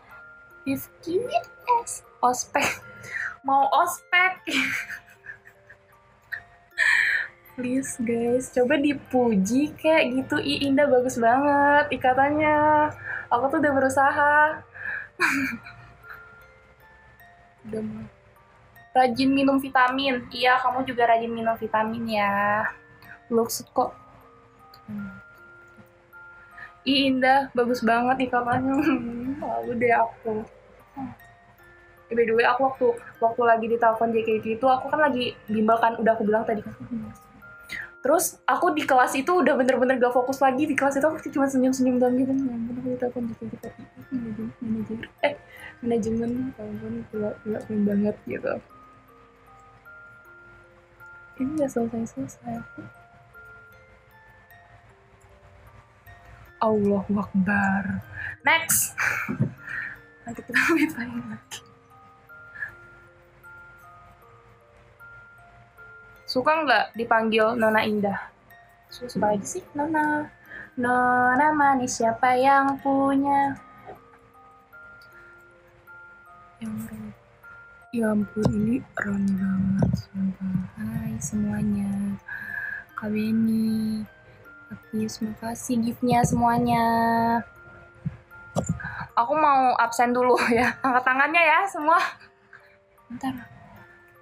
Rifki 0.68 1.24
S 1.84 2.04
ospek. 2.20 2.84
Mau 3.46 3.70
ospek 3.72 4.44
please 7.56 7.96
guys. 8.04 8.52
Coba 8.52 8.76
dipuji 8.76 9.72
kayak 9.80 10.12
gitu. 10.12 10.36
Ih, 10.38 10.68
Indah 10.68 10.84
bagus 10.86 11.16
banget 11.16 11.88
ikatannya. 11.88 12.92
Aku 13.32 13.48
tuh 13.48 13.58
udah 13.58 13.72
berusaha. 13.72 14.36
Udah 17.66 17.82
rajin 18.94 19.34
minum 19.34 19.58
vitamin. 19.58 20.22
Iya 20.30 20.54
kamu 20.62 20.86
juga 20.86 21.10
rajin 21.10 21.32
minum 21.34 21.58
vitamin 21.58 22.06
ya. 22.06 22.62
Looks 23.26 23.66
kok? 23.74 23.90
Ih, 26.86 27.10
Indah 27.10 27.50
bagus 27.56 27.82
banget 27.82 28.30
ikatannya. 28.30 28.78
Malu 29.42 29.72
deh 29.74 29.90
aku. 29.90 30.46
By 32.06 32.22
the 32.22 32.38
aku 32.46 32.70
waktu 32.70 32.86
waktu 33.18 33.42
lagi 33.42 33.66
di 33.66 33.76
telepon 33.82 34.14
JKT 34.14 34.62
itu 34.62 34.66
aku 34.70 34.86
kan 34.94 35.10
lagi 35.10 35.34
bimbel 35.50 35.74
kan 35.82 35.98
udah 35.98 36.14
aku 36.14 36.22
bilang 36.22 36.46
tadi. 36.46 36.62
kan 36.62 37.25
terus 38.06 38.38
aku 38.46 38.70
di 38.70 38.86
kelas 38.86 39.18
itu 39.18 39.42
udah 39.42 39.58
bener-bener 39.58 39.98
gak 39.98 40.14
fokus 40.14 40.38
lagi 40.38 40.62
di 40.62 40.78
kelas 40.78 40.94
itu 40.94 41.02
aku 41.02 41.26
cuma 41.34 41.50
senyum-senyum 41.50 41.98
doang 41.98 42.14
gitu. 42.14 42.30
Ya 42.30 42.54
ampun 42.54 42.78
aku 42.78 42.88
ditelepon 42.94 43.22
JKT 43.34 43.64
tapi 43.66 44.42
manajer 44.62 44.98
eh 45.26 45.34
manajemen 45.82 46.30
ampun 46.54 47.02
gila 47.10 47.34
gila 47.42 47.58
keren 47.66 47.82
banget 47.82 48.16
gitu. 48.30 48.54
Ini 51.42 51.50
gak 51.58 51.70
selesai-selesai. 51.74 52.62
Allahu 56.62 57.10
Akbar. 57.18 58.06
Next. 58.46 58.94
Nanti 60.22 60.46
kita 60.46 60.54
lanjutin 60.62 61.26
lagi 61.34 61.75
suka 66.36 66.52
nggak 66.68 66.84
dipanggil 67.00 67.56
Nona 67.56 67.80
Indah? 67.88 68.28
Suka 68.92 69.32
aja 69.32 69.46
sih 69.48 69.64
Nona. 69.72 70.28
Nona 70.76 71.48
manis 71.56 71.96
siapa 71.96 72.36
yang 72.36 72.76
punya? 72.84 73.56
Yang 76.60 76.76
ya 77.96 78.12
ampun 78.12 78.44
ini 78.52 78.84
rame 79.00 79.32
banget 79.32 79.90
sumpah. 79.96 80.60
Hai 80.76 81.16
semuanya. 81.16 82.20
Kak 82.92 83.08
Beni 83.08 84.04
Apis 84.68 85.24
makasih 85.24 85.80
giftnya 85.80 86.20
semuanya. 86.20 86.84
Aku 89.16 89.32
mau 89.32 89.72
absen 89.80 90.12
dulu 90.12 90.36
ya. 90.52 90.76
Angkat 90.84 91.00
tangannya 91.00 91.40
ya 91.40 91.64
semua. 91.64 91.96
Bentar 93.08 93.55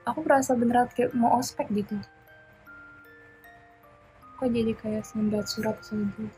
aku 0.05 0.21
berasa 0.25 0.57
beneran 0.57 0.89
kayak 0.93 1.15
mau 1.17 1.41
ospek 1.41 1.69
gitu. 1.73 1.97
Kok 4.41 4.51
jadi 4.51 4.73
kayak 4.77 5.05
sembat 5.09 5.49
surat 5.49 5.79
saja 5.81 6.29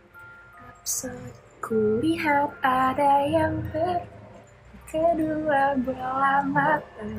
Rhapsody 0.56 1.46
ku 1.66 1.98
lihat 1.98 2.54
ada 2.62 3.26
yang 3.26 3.58
ber 3.74 4.06
kedua 4.86 5.74
belah 5.82 6.46
mata 6.46 7.02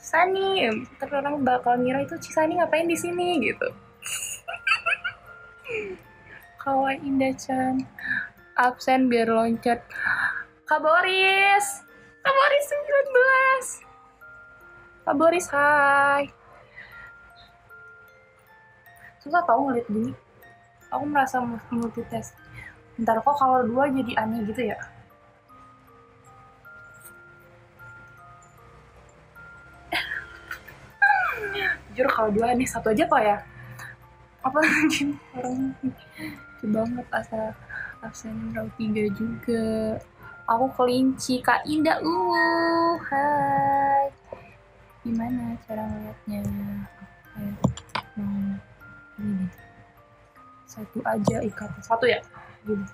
Sani 0.00 0.64
terorang 0.96 1.44
bakal 1.44 1.76
ngira 1.76 2.08
itu 2.08 2.16
Cisani 2.16 2.56
ngapain 2.56 2.88
di 2.88 2.96
sini? 2.96 3.36
gitu. 3.44 3.68
Kawan 6.64 7.04
Indah 7.04 7.36
Chan 7.36 7.84
absen 8.56 9.12
biar 9.12 9.28
loncat. 9.28 9.84
Kak 10.64 10.80
Boris 10.80 11.84
Kak 12.24 12.32
Boris 12.32 12.64
19 12.64 13.89
Kak 15.00 15.16
Boris, 15.16 15.48
hai. 15.50 16.28
Susah 19.24 19.40
tau 19.48 19.64
ngeliat 19.64 19.88
gini. 19.88 20.12
Aku 20.92 21.04
merasa 21.08 21.40
multitask. 21.72 22.36
Ntar 23.00 23.24
kok 23.24 23.36
kalau 23.40 23.64
dua 23.64 23.88
jadi 23.88 24.12
aneh 24.20 24.44
gitu 24.44 24.60
ya? 24.68 24.76
Jujur 31.90 32.06
kalau 32.12 32.28
dua 32.32 32.52
aneh 32.52 32.68
satu 32.68 32.92
aja 32.92 33.08
kok 33.08 33.22
ya. 33.24 33.40
Apa 34.44 34.58
lagi 34.60 35.16
orang 35.36 35.72
banget 36.60 37.06
asal 37.12 37.56
absen 38.04 38.52
row 38.52 38.68
tiga 38.76 39.08
juga. 39.16 39.96
Aku 40.44 40.68
kelinci 40.76 41.40
Kak 41.40 41.64
Indah. 41.64 42.00
Uh, 42.04 43.00
hai 43.08 44.19
gimana 45.00 45.56
cara 45.64 45.82
ngeliatnya? 45.88 46.40
Kayak 47.30 47.54
mau 48.18 48.58
ini 49.20 49.46
satu 50.68 50.98
aja 51.02 51.36
ikat 51.42 51.70
satu 51.82 52.04
ya? 52.06 52.20
Gini. 52.62 52.84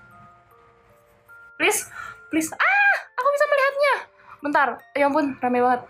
Please 1.59 1.89
please. 2.33 2.51
Ah 2.55 2.97
aku 3.17 3.29
bisa 3.33 3.45
melihatnya. 3.49 3.95
Bentar 4.45 4.69
ya 4.95 5.07
ampun 5.09 5.37
rame 5.41 5.59
banget. 5.61 5.83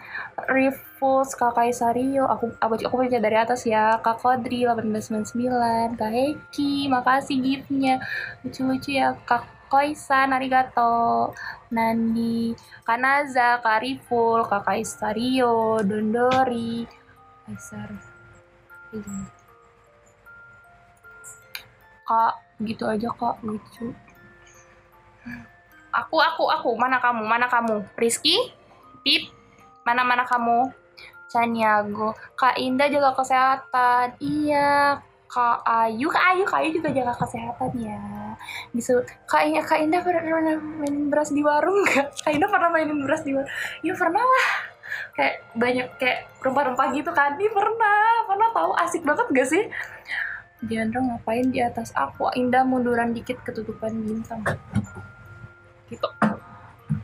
Rifus 0.47 1.35
Kak 1.35 1.57
Kaisario 1.57 2.25
aku 2.25 2.55
aku 2.61 2.75
aku 2.87 2.95
baca 3.03 3.19
dari 3.19 3.37
atas 3.37 3.67
ya. 3.67 3.99
Kak 4.01 4.23
Kodri 4.23 4.65
1899 4.65 5.99
Kak 5.99 6.13
Heki 6.13 6.89
makasih 6.89 7.39
giftnya. 7.43 8.01
Lucu-lucu 8.47 8.95
ya 8.95 9.13
Kak 9.27 9.56
Koisan, 9.67 10.33
arigato. 10.33 11.35
Nandi, 11.71 12.55
Kanaza, 12.87 13.59
Kariful, 13.59 14.47
Kak 14.47 14.71
Kaisario, 14.71 15.83
Dondori, 15.83 16.87
Kaisar. 17.47 17.91
Kak, 22.07 22.35
gitu 22.63 22.87
aja 22.87 23.11
kak, 23.11 23.43
lucu. 23.43 23.91
Aku, 25.91 26.17
aku, 26.23 26.45
aku. 26.47 26.71
Mana 26.79 27.03
kamu? 27.03 27.27
Mana 27.27 27.51
kamu? 27.51 27.83
Rizky? 27.99 28.55
Pip? 29.03 29.35
Mana-mana 29.83 30.23
kamu? 30.23 30.71
Caniago. 31.27 32.15
Kak 32.39 32.55
Indah 32.63 32.87
jaga 32.87 33.11
kesehatan. 33.19 34.15
Iya. 34.23 35.03
Kak 35.27 35.67
Ayu, 35.67 36.07
Kak 36.07 36.25
Ayu, 36.31 36.43
Kak 36.47 36.59
Ayu 36.63 36.71
juga 36.79 36.91
jaga 36.95 37.15
kesehatan 37.19 37.75
ya. 37.75 37.99
Disuruh, 38.73 39.05
Kak, 39.25 39.47
Indah, 39.47 39.65
Kak 39.65 39.81
Indah 39.81 40.01
pernah 40.05 40.57
mainin 40.59 41.09
beras 41.09 41.31
di 41.33 41.43
warung 41.45 41.83
nggak? 41.85 42.07
Kak 42.25 42.33
Indah 42.33 42.51
pernah 42.51 42.69
mainin 42.73 42.99
beras 43.03 43.23
di 43.25 43.33
warung? 43.35 43.51
Ya 43.83 43.93
pernah 43.97 44.23
lah. 44.23 44.49
Kayak 45.17 45.35
banyak 45.57 45.87
kayak 45.97 46.19
rempah-rempah 46.45 46.87
gitu 46.93 47.11
kan? 47.13 47.41
Ih 47.41 47.53
pernah, 47.53 48.25
pernah 48.29 48.49
tahu 48.53 48.71
asik 48.81 49.03
banget 49.03 49.27
gak 49.33 49.49
sih? 49.49 49.65
Diandra 50.65 51.01
ngapain 51.05 51.49
di 51.53 51.61
atas 51.61 51.93
aku? 51.97 52.33
Indah 52.37 52.65
munduran 52.65 53.13
dikit 53.17 53.41
ketutupan 53.45 53.93
bintang. 54.05 54.45
Gitu. 55.89 56.09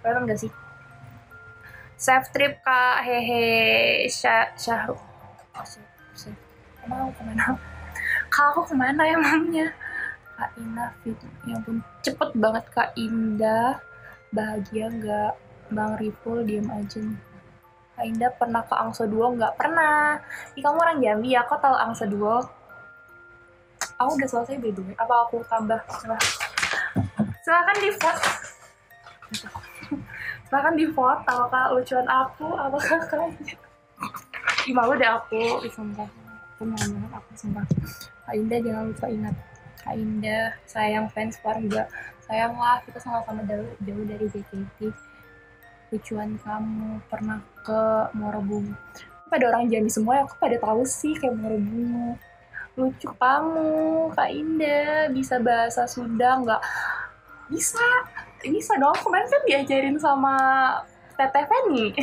Kelihatan 0.05 0.29
gak 0.29 0.40
sih? 0.40 0.53
Safe 1.97 2.27
trip 2.35 2.59
kak, 2.66 3.07
hehe, 3.07 4.11
Syah, 4.11 4.51
Syahruk. 4.59 4.99
Oh, 5.55 5.62
safe, 5.62 5.87
safe. 6.18 6.40
Ke 6.83 6.90
mana? 6.90 7.55
Kak 8.27 8.47
aku 8.57 8.66
ke 8.66 8.75
mana 8.75 9.07
emangnya? 9.07 9.71
Kak 10.33 10.51
Indah 10.59 10.90
fit, 11.05 11.18
ya 11.45 11.55
ampun 11.61 11.85
cepet 12.03 12.31
banget 12.35 12.64
Kak 12.73 12.90
Indah. 12.97 13.79
Bahagia 14.33 14.88
nggak? 14.88 15.33
Bang 15.73 15.97
Ripul 16.01 16.45
diem 16.45 16.68
aja 16.68 16.99
nih. 17.01 17.21
Kak 17.92 18.05
Indah 18.09 18.31
pernah 18.35 18.64
ke 18.64 18.75
Angsa 18.75 19.05
Duo 19.05 19.33
nggak? 19.37 19.61
Pernah. 19.61 20.16
Ih 20.57 20.62
kamu 20.64 20.79
orang 20.81 20.99
Jambi 21.05 21.37
ya, 21.37 21.45
kok 21.45 21.61
tahu 21.61 21.77
Angsa 21.77 22.09
Duo? 22.09 22.40
Aku 24.01 24.18
udah 24.18 24.29
selesai 24.29 24.59
way. 24.59 24.97
Apa 24.99 25.14
aku 25.29 25.45
tambah? 25.47 25.79
Silahkan, 27.42 27.77
di 27.79 27.90
vote. 27.95 28.23
Silahkan 30.49 30.75
di 30.75 30.87
vote 30.90 31.23
apakah 31.29 31.77
lucuan 31.77 32.09
aku, 32.11 32.49
apakah 32.57 32.99
kalian. 33.07 33.31
Ih 34.66 34.75
malu 34.75 34.99
deh 34.99 35.07
aku, 35.07 35.62
ih 35.62 35.71
sumpah. 35.71 36.09
Aku 36.59 36.66
aku 37.14 37.31
sumpah. 37.38 37.62
Kak 38.27 38.35
Indah 38.35 38.59
jangan 38.59 38.90
lupa 38.90 39.07
ingat. 39.07 39.35
Kak 39.83 39.99
Indah, 39.99 40.55
sayang 40.64 41.11
fans 41.11 41.37
juga. 41.42 41.90
Sayang 42.31 42.55
lah, 42.55 42.79
kita 42.87 43.03
sama-sama 43.03 43.42
jauh, 43.42 43.66
jauh 43.83 44.05
dari 44.07 44.27
JKT. 44.31 44.95
Lucuan 45.90 46.38
kamu 46.40 47.03
pernah 47.11 47.42
ke 47.66 47.83
Morobung. 48.16 48.73
pada 49.33 49.49
orang 49.49 49.64
Jambi 49.64 49.88
semua 49.88 50.29
aku 50.29 50.37
pada 50.37 50.61
tahu 50.61 50.85
sih 50.85 51.16
kayak 51.16 51.33
bunga 51.40 52.21
lucu 52.77 53.09
kamu 53.16 53.73
Kak 54.12 54.31
Indah. 54.33 55.09
Bisa 55.09 55.40
bahasa 55.40 55.88
Sunda 55.88 56.37
nggak? 56.40 56.62
Bisa. 57.49 57.85
Bisa 58.42 58.77
dong 58.77 58.97
kemarin 59.01 59.29
kan 59.29 59.42
diajarin 59.49 59.97
sama 59.97 60.37
Teteh 61.16 61.45
Feni. 61.49 61.97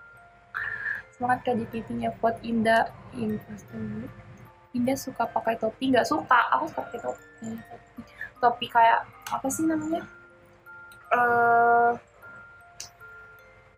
Semangat 1.16 1.44
Kak 1.44 1.54
JKT-nya 1.60 2.16
buat 2.20 2.40
Indah. 2.40 2.88
Investor 3.12 4.08
Indah 4.70 4.94
suka 4.94 5.26
pakai 5.26 5.58
topi 5.58 5.90
nggak 5.90 6.06
suka. 6.06 6.38
Aku 6.58 6.70
suka 6.70 6.82
pakai 6.86 7.00
topi. 7.02 7.24
Topi, 7.40 8.00
topi 8.38 8.66
kayak 8.70 9.02
apa 9.30 9.46
sih 9.50 9.66
namanya? 9.66 10.02
Uh, 11.10 11.92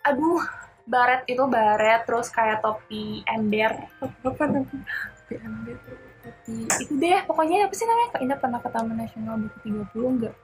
aduh 0.04 0.42
baret 0.84 1.24
itu 1.30 1.44
baret 1.48 2.04
terus 2.04 2.28
kayak 2.28 2.60
topi 2.60 3.24
ember. 3.24 3.88
Apa 4.04 4.44
namanya 4.44 4.68
topi 4.68 5.34
ember. 5.40 5.76
Topi 6.22 6.56
itu 6.84 6.92
deh 7.00 7.20
pokoknya 7.24 7.66
apa 7.66 7.74
sih 7.74 7.86
namanya? 7.88 8.08
Kak 8.12 8.20
Indah 8.20 8.38
pernah 8.38 8.60
ke 8.60 8.68
Taman 8.68 8.96
Nasional 9.00 9.34
buku 9.40 9.58
30 9.72 10.12
enggak 10.12 10.34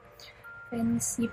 friendship. 0.69 1.33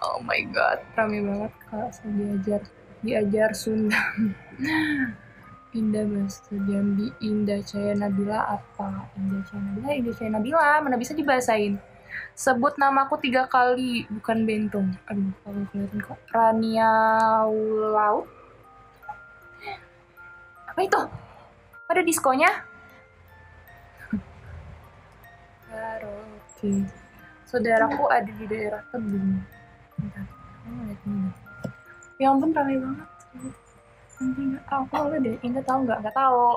Oh 0.00 0.18
my 0.24 0.40
god 0.50 0.82
rame 0.98 1.22
banget 1.22 1.52
kak. 1.70 1.88
Saya 1.94 2.10
diajar 2.18 2.62
diajar 3.00 3.50
Sunda 3.56 3.96
Indah 5.70 6.02
bahasa 6.02 6.50
Jambi 6.50 7.14
Indah 7.22 7.62
Caya 7.62 7.94
Nabila 7.94 8.58
apa? 8.58 9.06
Indah 9.14 9.40
Caya 9.46 9.60
Nabila 9.62 9.90
Indah 9.94 10.14
Caya 10.18 10.30
Nabila 10.34 10.82
mana 10.82 10.98
bisa 10.98 11.14
dibahasain? 11.14 11.78
Sebut 12.34 12.74
namaku 12.74 13.22
tiga 13.22 13.46
kali 13.46 14.02
bukan 14.10 14.42
bentong 14.42 14.90
aduh 15.06 15.30
kalau 15.46 15.62
kelihatan 15.70 15.98
kok. 16.02 16.18
Rania 16.34 16.90
Laut. 17.94 18.26
Apa 20.66 20.80
itu? 20.82 21.00
Ada 21.86 22.02
diskonya? 22.02 22.50
Karaoke. 25.70 26.86
Saudaraku 27.46 28.10
ada 28.10 28.30
di 28.30 28.46
daerah 28.46 28.82
tebing. 28.90 29.42
Bentar, 29.98 30.26
ya 32.18 32.30
ampun 32.30 32.50
ramai 32.50 32.78
banget 32.78 33.08
nanti 34.20 34.40
nggak 34.52 34.64
tahu 34.68 34.84
aku 34.92 35.16
deh 35.24 35.36
Indah 35.40 35.64
tahu 35.64 35.78
nggak 35.88 35.98
nggak 36.04 36.16
tahu 36.16 36.48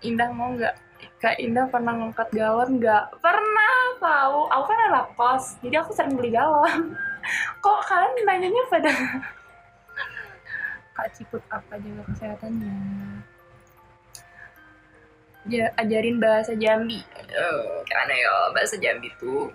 Indah 0.00 0.28
mau 0.30 0.54
nggak 0.54 0.74
Kak 1.20 1.36
Indah 1.36 1.68
pernah 1.68 1.92
ngangkat 1.96 2.32
galon 2.32 2.80
nggak? 2.80 3.20
Pernah 3.20 3.76
tahu. 4.00 4.48
Aku 4.48 4.64
kan 4.72 4.80
anak 4.88 5.06
kos, 5.16 5.60
jadi 5.60 5.84
aku 5.84 5.92
sering 5.92 6.16
beli 6.16 6.32
galon. 6.32 6.96
Kok 7.64 7.80
kalian 7.84 8.24
nanyanya 8.24 8.62
pada 8.72 8.88
Kak 10.96 11.08
Ciput 11.12 11.44
apa 11.52 11.76
jaga 11.76 12.02
kesehatannya? 12.08 12.72
Ya, 15.48 15.72
ajarin 15.76 16.20
bahasa 16.20 16.56
Jambi. 16.56 17.04
Uh, 17.32 17.80
gimana 17.84 18.12
ya 18.16 18.32
bahasa 18.56 18.76
Jambi 18.80 19.08
tuh? 19.20 19.52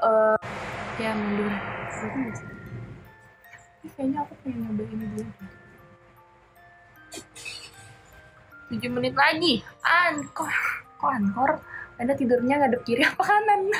Uh, 0.00 0.36
ya 1.00 1.16
mundur. 1.16 1.52
Kayaknya 3.96 4.20
aku 4.20 4.32
pengen 4.44 4.68
nyoba 4.68 4.82
ini 4.84 5.06
dulu. 5.16 5.32
7 8.66 8.82
menit 8.90 9.14
lagi. 9.14 9.62
Ankor 9.82 10.50
kok 10.96 11.12
ankor 11.12 11.60
anda 11.96 12.12
tidurnya 12.12 12.60
ngadep 12.60 12.82
kiri 12.84 13.04
apa 13.04 13.22
kanan? 13.24 13.72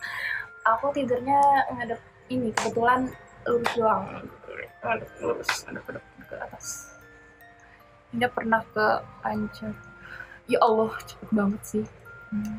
Aku 0.74 0.92
tidurnya 0.92 1.40
ngadep 1.72 2.00
ini 2.28 2.52
kebetulan 2.52 3.08
lurus 3.48 3.72
doang. 3.76 4.04
Ngadep 4.84 5.10
lurus 5.20 5.50
ngadep, 5.64 5.82
ngadep 5.86 6.04
ke 6.28 6.34
atas. 6.40 6.66
Indah 8.12 8.30
pernah 8.30 8.62
ke 8.74 8.86
Ancol 9.24 9.72
ya 10.44 10.58
Allah 10.60 10.92
cepet 11.08 11.28
banget 11.32 11.62
sih. 11.64 11.84
Hmm. 12.28 12.58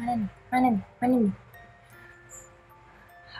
mana 0.00 0.12
nih? 0.18 0.30
Mana 0.50 0.66
nih? 0.66 0.82
Mana 0.98 1.14
nih 1.28 1.34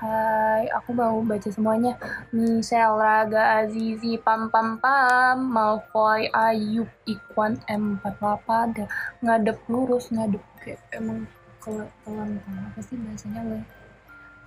Hai, 0.02 0.66
aku 0.74 0.98
mau 0.98 1.22
baca 1.22 1.46
semuanya. 1.46 1.94
Michelle, 2.34 2.98
Raga, 2.98 3.62
Azizi, 3.62 4.18
Pam 4.18 4.50
Pam 4.50 4.82
Pam, 4.82 5.38
Malfoy, 5.46 6.26
Ayub, 6.34 6.90
Ikwan, 7.06 7.62
M48, 7.70 8.82
ngadep 9.22 9.62
lurus, 9.70 10.10
ngadep 10.10 10.42
kayak 10.58 10.82
emang 10.90 11.22
kalau 11.62 11.86
pelan 12.02 12.34
apa 12.42 12.82
sih 12.82 12.98
bahasanya 12.98 13.46
le? 13.46 13.58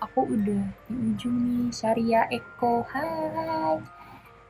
Aku 0.03 0.27
udah 0.27 0.59
di 0.91 0.93
ujung 1.15 1.39
nih, 1.39 1.71
Sharia 1.71 2.27
Eko, 2.27 2.83
hai. 2.91 3.79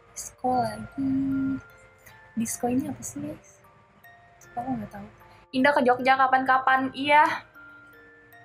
Disco 0.10 0.58
lagi. 0.58 1.14
Disco 2.34 2.66
ini 2.66 2.90
apa 2.90 3.04
sih 3.06 3.22
guys? 3.22 3.62
Aku 4.58 4.74
nggak 4.74 4.90
tahu. 4.90 5.06
Indah 5.54 5.70
ke 5.70 5.86
Jogja 5.86 6.18
kapan-kapan? 6.18 6.90
Iya. 6.98 7.46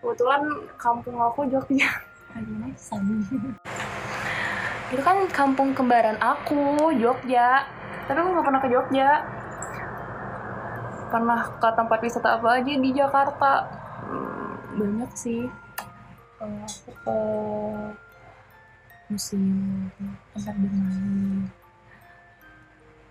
Kebetulan 0.05 0.44
kampung 0.77 1.16
aku 1.25 1.49
Jogja 1.49 2.10
itu 4.90 5.02
kan 5.02 5.26
kampung 5.30 5.74
kembaran 5.74 6.18
aku 6.18 6.90
Jogja. 6.98 7.66
Tapi 8.06 8.18
aku 8.18 8.28
nggak 8.34 8.46
pernah 8.46 8.62
ke 8.62 8.68
Jogja. 8.70 9.10
Pernah 11.10 11.40
ke 11.58 11.68
tempat 11.74 11.98
wisata 12.02 12.38
apa 12.38 12.62
aja 12.62 12.72
di 12.74 12.90
Jakarta. 12.94 13.66
Hmm, 14.06 14.54
banyak 14.78 15.10
sih. 15.14 15.50
Aku 16.40 16.90
ke 17.04 17.18
museum 19.10 19.90
tempat 20.34 20.54
bermain. 20.54 21.50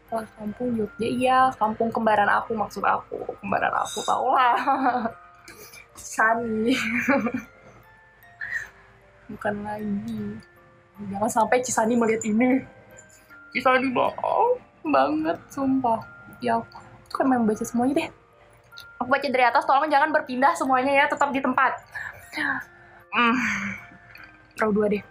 Kalau 0.10 0.25
kampung 0.36 0.69
Jogja 0.73 1.08
iya 1.08 1.39
kampung 1.55 1.91
kembaran 1.91 2.32
aku 2.32 2.55
maksud 2.55 2.84
aku. 2.84 3.19
Kembaran 3.43 3.75
aku 3.75 3.99
tau 4.03 4.32
lah. 4.32 4.55
Sani 5.99 6.71
bukan 9.30 9.56
lagi. 9.63 10.42
Jangan 11.08 11.32
sampai 11.32 11.63
Cisani 11.63 11.96
melihat 11.96 12.26
ini. 12.28 12.65
Cisani 13.56 13.88
bohong 13.94 14.60
banget 14.84 15.38
sumpah. 15.48 16.04
Ya 16.44 16.60
aku 16.60 17.13
kan 17.13 17.30
baca 17.30 17.63
semuanya 17.63 18.06
deh. 18.06 18.10
Aku 19.00 19.08
baca 19.08 19.28
dari 19.28 19.46
atas 19.46 19.63
tolong 19.63 19.88
jangan 19.88 20.12
berpindah 20.12 20.54
semuanya 20.58 20.92
ya 20.92 21.06
tetap 21.08 21.32
di 21.32 21.39
tempat. 21.39 21.80
Hmm. 23.10 23.36
row 24.60 24.76
dua 24.76 24.92
deh. 24.92 25.04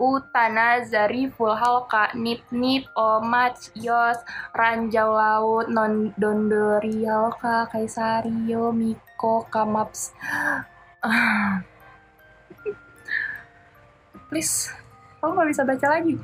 Utana, 0.00 0.80
Zariful, 0.80 1.52
Halka, 1.52 2.16
Nip 2.16 2.40
Nip, 2.48 2.88
Omat, 2.96 3.68
Yos, 3.76 4.16
Ranjau 4.56 5.12
Laut, 5.12 5.68
Non 5.68 6.08
Dondori, 6.16 7.04
Halka, 7.04 7.68
Kaisario, 7.68 8.72
Miko, 8.72 9.44
Kamaps. 9.52 10.16
Please 14.30 14.70
aku 15.18 15.34
nggak 15.34 15.50
bisa 15.50 15.62
baca 15.66 15.86
lagi. 15.90 16.14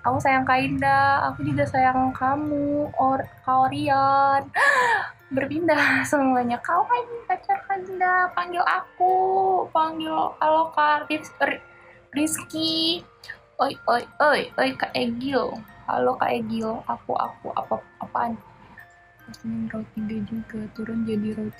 Aku 0.00 0.16
sayang 0.16 0.48
Kainda 0.48 1.28
aku 1.28 1.44
juga 1.44 1.68
sayang 1.68 2.08
kamu 2.16 2.88
or 2.96 3.20
Kaorian 3.44 4.48
berpindah 5.36 6.00
semuanya. 6.10 6.56
Kau 6.64 6.82
kan 6.88 7.04
pacar 7.28 7.60
Kainda 7.68 8.32
panggil 8.32 8.64
aku 8.64 9.12
panggil 9.70 10.32
halo 10.40 10.72
Kak 10.72 11.06
Rizky. 12.16 13.04
Oi 13.60 13.76
oi 13.86 14.02
oi 14.24 14.40
oi 14.56 14.70
Kak 14.72 14.96
Egil. 14.96 15.52
Halo 15.84 16.16
Kak 16.16 16.32
Egil. 16.32 16.80
Aku 16.88 17.12
aku 17.12 17.52
apa 17.52 17.76
apaan? 18.00 18.40
Pasmin 19.30 19.70
row 19.70 19.86
3 19.94 20.26
juga 20.26 20.58
turun 20.74 21.06
jadi 21.06 21.38
row 21.38 21.54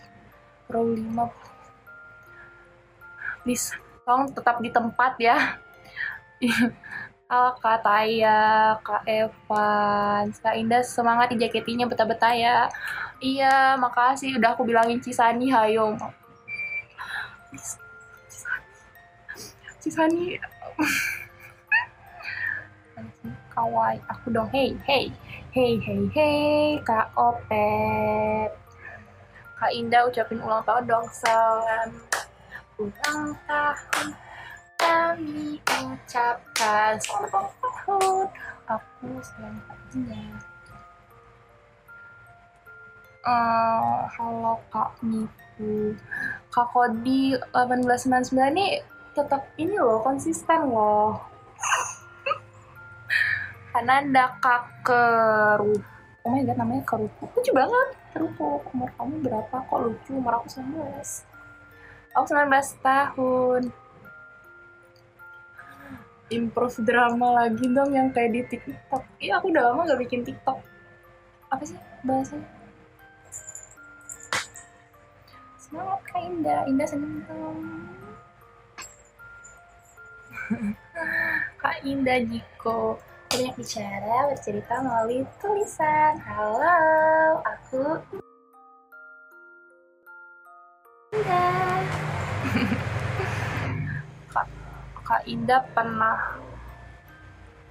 row 0.74 0.90
5 0.90 3.46
please 3.46 3.78
tolong 4.02 4.26
tetap 4.34 4.58
di 4.58 4.74
tempat 4.74 5.14
ya 5.22 5.54
Halo 7.28 7.52
Kak 7.60 7.84
Taya, 7.84 8.72
Kak 8.80 9.04
Evan, 9.04 10.32
Kak 10.32 10.56
Indah 10.56 10.80
semangat 10.80 11.28
di 11.28 11.36
jaketinya 11.36 11.84
betah-betah 11.84 12.32
ya. 12.32 12.58
Iya, 13.20 13.76
makasih 13.76 14.40
udah 14.40 14.56
aku 14.56 14.64
bilangin 14.64 15.04
Cisani 15.04 15.52
hayo. 15.52 16.00
Cisani. 19.84 20.40
Kawai, 23.52 24.00
aku 24.08 24.32
dong. 24.32 24.48
Hey, 24.48 24.72
hey. 24.88 25.12
Hey, 25.52 25.76
hey, 25.76 26.08
hey, 26.16 26.80
Kak 26.80 27.12
Opet. 27.20 28.48
Kak 29.60 29.76
Indah 29.76 30.08
ucapin 30.08 30.40
ulang 30.40 30.64
tahun 30.64 30.88
dong, 30.88 31.04
salam. 31.12 32.00
Ulang 32.80 33.36
tahun 33.44 34.29
kami 34.90 35.54
ucapkan 35.86 36.98
selamat 36.98 37.46
tahun 37.62 38.26
aku 38.66 39.22
sayang 39.22 39.62
hatinya 39.70 40.22
uh, 43.22 44.02
halo 44.18 44.58
kak 44.74 44.90
Niku 45.06 45.94
kak 46.50 46.66
Kodi 46.74 47.38
1899 47.54 48.34
ini 48.34 48.82
tetap 49.14 49.46
ini 49.62 49.78
loh 49.78 50.02
konsisten 50.02 50.74
loh 50.74 51.22
Hananda 53.70 54.42
Kakeru 54.42 55.78
oh 56.26 56.30
my 56.34 56.42
god 56.42 56.58
namanya 56.58 56.82
Kerupu 56.82 57.30
lucu 57.30 57.54
banget 57.54 57.94
Kerupu 58.10 58.58
umur 58.74 58.90
kamu 58.98 59.22
berapa 59.22 59.54
kok 59.54 59.80
lucu 59.86 60.18
umur 60.18 60.42
aku 60.42 60.50
19 60.50 60.82
aku 62.10 62.26
19 62.26 62.50
tahun 62.82 63.70
improve 66.30 66.78
drama 66.86 67.44
lagi 67.44 67.66
dong 67.66 67.90
yang 67.92 68.14
kayak 68.14 68.30
di 68.32 68.42
TikTok. 68.46 69.02
Iya 69.18 69.42
aku 69.42 69.50
udah 69.50 69.62
lama 69.70 69.90
gak 69.90 70.00
bikin 70.00 70.22
TikTok. 70.22 70.58
Apa 71.50 71.62
sih 71.66 71.76
bahasanya? 72.06 72.46
Semangat 75.58 76.00
kak 76.06 76.22
Indah. 76.22 76.62
Indah 76.70 76.86
seneng. 76.86 77.22
Dong 77.26 77.58
Kak 81.62 81.78
Indah 81.86 82.18
Jiko. 82.26 82.98
Banyak 83.30 83.54
bicara, 83.54 84.26
bercerita 84.34 84.82
melalui 84.82 85.22
tulisan. 85.38 86.18
Halo, 86.18 87.38
aku 87.46 88.02
Indah. 91.14 91.78
Kak, 95.10 95.26
Indah 95.26 95.66
pernah 95.74 96.38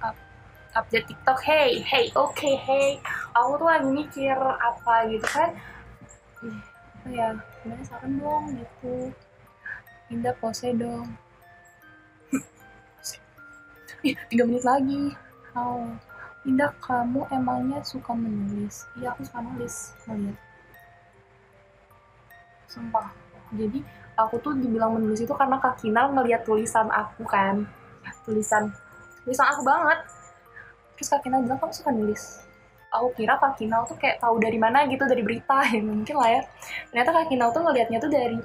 up, 0.04 0.12
update 0.76 1.08
TikTok. 1.08 1.40
Hey, 1.40 1.80
hey, 1.80 2.12
oke, 2.12 2.36
okay, 2.36 2.52
hey. 2.52 3.00
Aku 3.32 3.56
tuh 3.56 3.64
lagi 3.64 3.88
mikir 3.88 4.36
apa 4.36 5.08
gitu 5.08 5.24
kan. 5.24 5.56
Apa 6.44 7.08
ya, 7.08 7.32
gimana 7.64 7.80
saran 7.88 8.20
dong 8.20 8.60
gitu. 8.60 9.08
Indah 10.12 10.36
pose 10.36 10.68
dong. 10.76 11.16
Tiga 14.04 14.44
menit 14.44 14.68
lagi. 14.68 15.16
Oh, 15.56 15.96
Indah, 16.44 16.76
kamu 16.84 17.24
emangnya 17.32 17.80
suka 17.80 18.12
menulis? 18.12 18.84
Iya, 19.00 19.16
aku 19.16 19.24
suka 19.24 19.40
nulis. 19.40 19.96
Ngeliat. 20.04 20.36
Sumpah. 22.68 23.08
Jadi, 23.56 23.80
aku 24.26 24.36
tuh 24.42 24.52
dibilang 24.56 24.96
menulis 24.96 25.22
itu 25.22 25.32
karena 25.32 25.56
Kak 25.56 25.80
Kinal 25.80 26.12
ngeliat 26.12 26.42
tulisan 26.44 26.88
aku 26.92 27.24
kan. 27.24 27.64
Tulisan. 28.26 28.72
Tulisan 29.24 29.46
aku 29.48 29.62
banget. 29.64 29.98
Terus 30.98 31.08
Kak 31.12 31.20
Kinal 31.24 31.44
bilang, 31.44 31.58
kamu 31.60 31.72
suka 31.72 31.90
nulis? 31.92 32.44
Aku 32.90 33.14
kira 33.14 33.38
Kak 33.38 33.56
Kinal 33.56 33.86
tuh 33.86 33.96
kayak 33.96 34.18
tahu 34.20 34.36
dari 34.42 34.58
mana 34.60 34.84
gitu, 34.88 35.04
dari 35.06 35.22
berita. 35.24 35.64
Ya, 35.72 35.80
mungkin 35.80 36.14
lah 36.16 36.28
ya. 36.28 36.42
Ternyata 36.92 37.10
Kak 37.14 37.26
Kinal 37.32 37.48
tuh 37.52 37.62
ngeliatnya 37.64 37.98
tuh 38.02 38.10
dari 38.10 38.38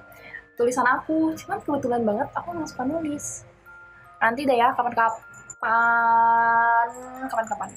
tulisan 0.55 0.87
aku. 0.87 1.33
Cuman 1.35 1.57
kebetulan 1.61 2.01
banget 2.03 2.27
aku 2.31 2.55
nggak 2.55 2.69
suka 2.71 2.83
nulis. 2.87 3.43
Nanti 4.23 4.47
deh 4.47 4.57
ya, 4.57 4.71
kapan-kapan 4.73 5.35
kapan 5.65 6.89
kapan 7.25 7.45
kapan 7.47 7.69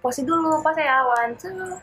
pose 0.00 0.20
dulu 0.24 0.60
pose 0.64 0.80
ya 0.84 1.04
one 1.04 1.34
two 1.36 1.76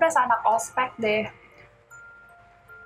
berasa 0.00 0.24
anak 0.24 0.40
ospek 0.48 0.96
deh. 0.96 1.28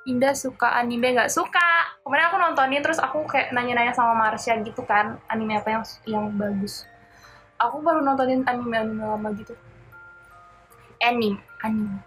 Indah 0.04 0.34
suka 0.34 0.74
anime 0.74 1.14
nggak 1.14 1.30
suka. 1.30 1.96
Kemarin 2.02 2.26
aku 2.28 2.36
nontonin 2.36 2.82
terus 2.82 2.98
aku 2.98 3.24
kayak 3.24 3.54
nanya-nanya 3.54 3.94
sama 3.94 4.12
Marsha 4.12 4.58
gitu 4.60 4.82
kan 4.84 5.16
anime 5.30 5.56
apa 5.56 5.68
yang 5.70 5.84
yang 6.04 6.24
bagus. 6.34 6.84
Aku 7.62 7.80
baru 7.80 8.02
nontonin 8.02 8.42
anime 8.44 8.74
anime 8.74 9.06
lama 9.06 9.30
gitu. 9.38 9.54
Anime 11.00 11.38
anime. 11.62 12.02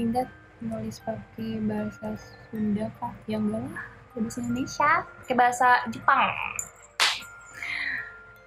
Indah 0.00 0.24
nulis 0.60 0.98
pakai 1.04 1.60
bahasa 1.64 2.16
Sunda 2.48 2.88
kah? 2.96 3.12
Yang 3.28 3.44
lah, 3.52 3.68
bahasa 4.16 4.38
Indonesia, 4.40 4.90
pakai 5.24 5.36
bahasa 5.36 5.68
Jepang. 5.92 6.32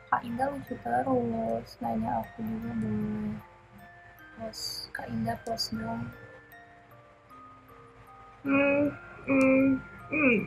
Kak 0.05 0.21
Indah 0.21 0.47
lucu 0.53 0.77
terus, 0.79 1.69
nanya 1.81 2.21
aku 2.21 2.45
juga 2.45 2.71
boleh. 2.77 3.35
Terus 4.37 4.61
Kak 4.93 5.07
Indah 5.09 5.37
post 5.41 5.73
dong. 5.73 6.05
Hmm, 8.45 8.93
hmm, 9.25 9.65
hmm. 10.13 10.37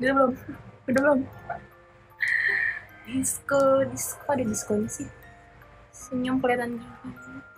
Udah 0.00 0.12
belum? 0.16 0.32
Udah 0.88 1.00
belum? 1.04 1.20
Disco, 3.06 3.84
disco, 3.92 4.24
ada 4.32 4.44
disco 4.48 4.74
sih. 4.88 5.10
Senyum 5.92 6.40
kelihatan 6.40 6.80
gigi. 6.80 7.51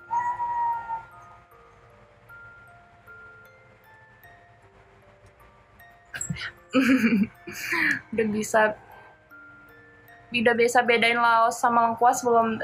udah 8.12 8.26
bisa 8.34 8.74
udah 10.34 10.54
bisa 10.58 10.82
bedain 10.82 11.18
Laos 11.18 11.62
sama 11.62 11.86
Lengkuas 11.86 12.26
belum? 12.26 12.58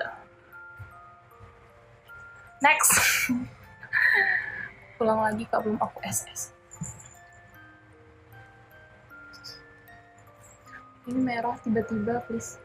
Next. 2.60 2.92
Pulang 4.98 5.22
lagi 5.22 5.46
kak 5.46 5.62
belum 5.62 5.78
aku 5.78 6.02
SS 6.04 6.60
ini 11.10 11.20
merah 11.26 11.58
tiba-tiba 11.66 12.22
please. 12.30 12.62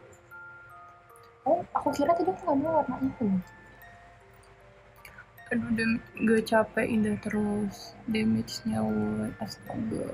Oh 1.45 1.65
aku 1.73 1.89
kira 1.93 2.13
tadi 2.13 2.29
aku 2.29 2.45
nggak 2.45 2.73
warna 2.73 2.95
itu. 3.01 3.25
Aduh 5.53 5.71
dem 5.77 5.91
gue 6.25 6.41
capek 6.45 6.85
indah 6.85 7.17
terus. 7.21 7.97
Damage-nya 8.05 8.81
astaga 9.41 10.09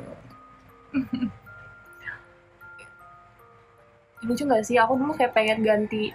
lucu 4.21 4.43
gak 4.45 4.63
sih? 4.65 4.77
Aku 4.77 4.93
dulu 4.99 5.11
kayak 5.17 5.33
pengen 5.33 5.65
ganti 5.65 6.13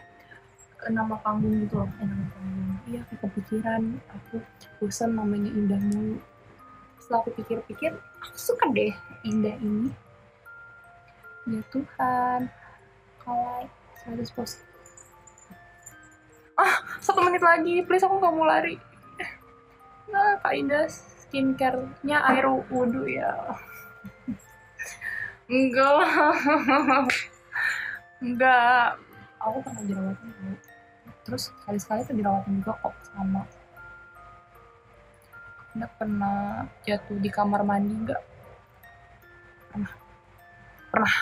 nama 0.87 1.19
panggung 1.19 1.67
gitu 1.67 1.83
loh. 1.83 1.91
Eh, 1.99 2.07
nama 2.07 2.27
panggung. 2.31 2.79
Iya 2.87 3.01
kayak 3.11 3.21
kepikiran. 3.27 3.83
Aku 4.15 4.39
bosan 4.79 5.19
namanya 5.19 5.51
indah 5.51 5.81
mulu. 5.91 6.23
Setelah 7.03 7.19
aku 7.23 7.31
pikir-pikir 7.43 7.93
aku 8.23 8.39
suka 8.39 8.71
deh 8.71 8.95
indah 9.27 9.57
ini. 9.59 9.91
Ya 11.51 11.61
Tuhan. 11.71 12.41
Kalau 13.23 13.67
100 14.07 14.37
post 14.39 14.63
ah 16.57 16.81
satu 17.03 17.21
menit 17.27 17.43
lagi. 17.43 17.83
Please 17.85 18.07
aku 18.07 18.23
gak 18.23 18.33
mau 18.33 18.47
lari. 18.47 18.79
Nah 20.07 20.39
kak 20.39 20.55
Indah 20.55 20.87
skincare-nya 20.87 22.23
air 22.23 22.47
wudhu 22.71 23.11
ya 23.11 23.35
enggak 25.47 26.01
enggak. 28.25 28.99
Aku 29.37 29.63
pernah 29.63 29.83
jerawatan 29.87 30.29
dulu 30.35 30.57
terus 31.27 31.51
sekali-sekali 31.51 32.07
tuh 32.07 32.15
jerawatan 32.19 32.53
juga 32.63 32.73
kok 32.83 32.95
sama. 33.11 33.43
Enggak 35.75 35.93
pernah 35.99 36.39
jatuh 36.87 37.19
di 37.19 37.31
kamar 37.31 37.63
mandi 37.63 37.95
enggak 37.95 38.23
pernah. 39.71 39.93
Pernah. 40.91 41.17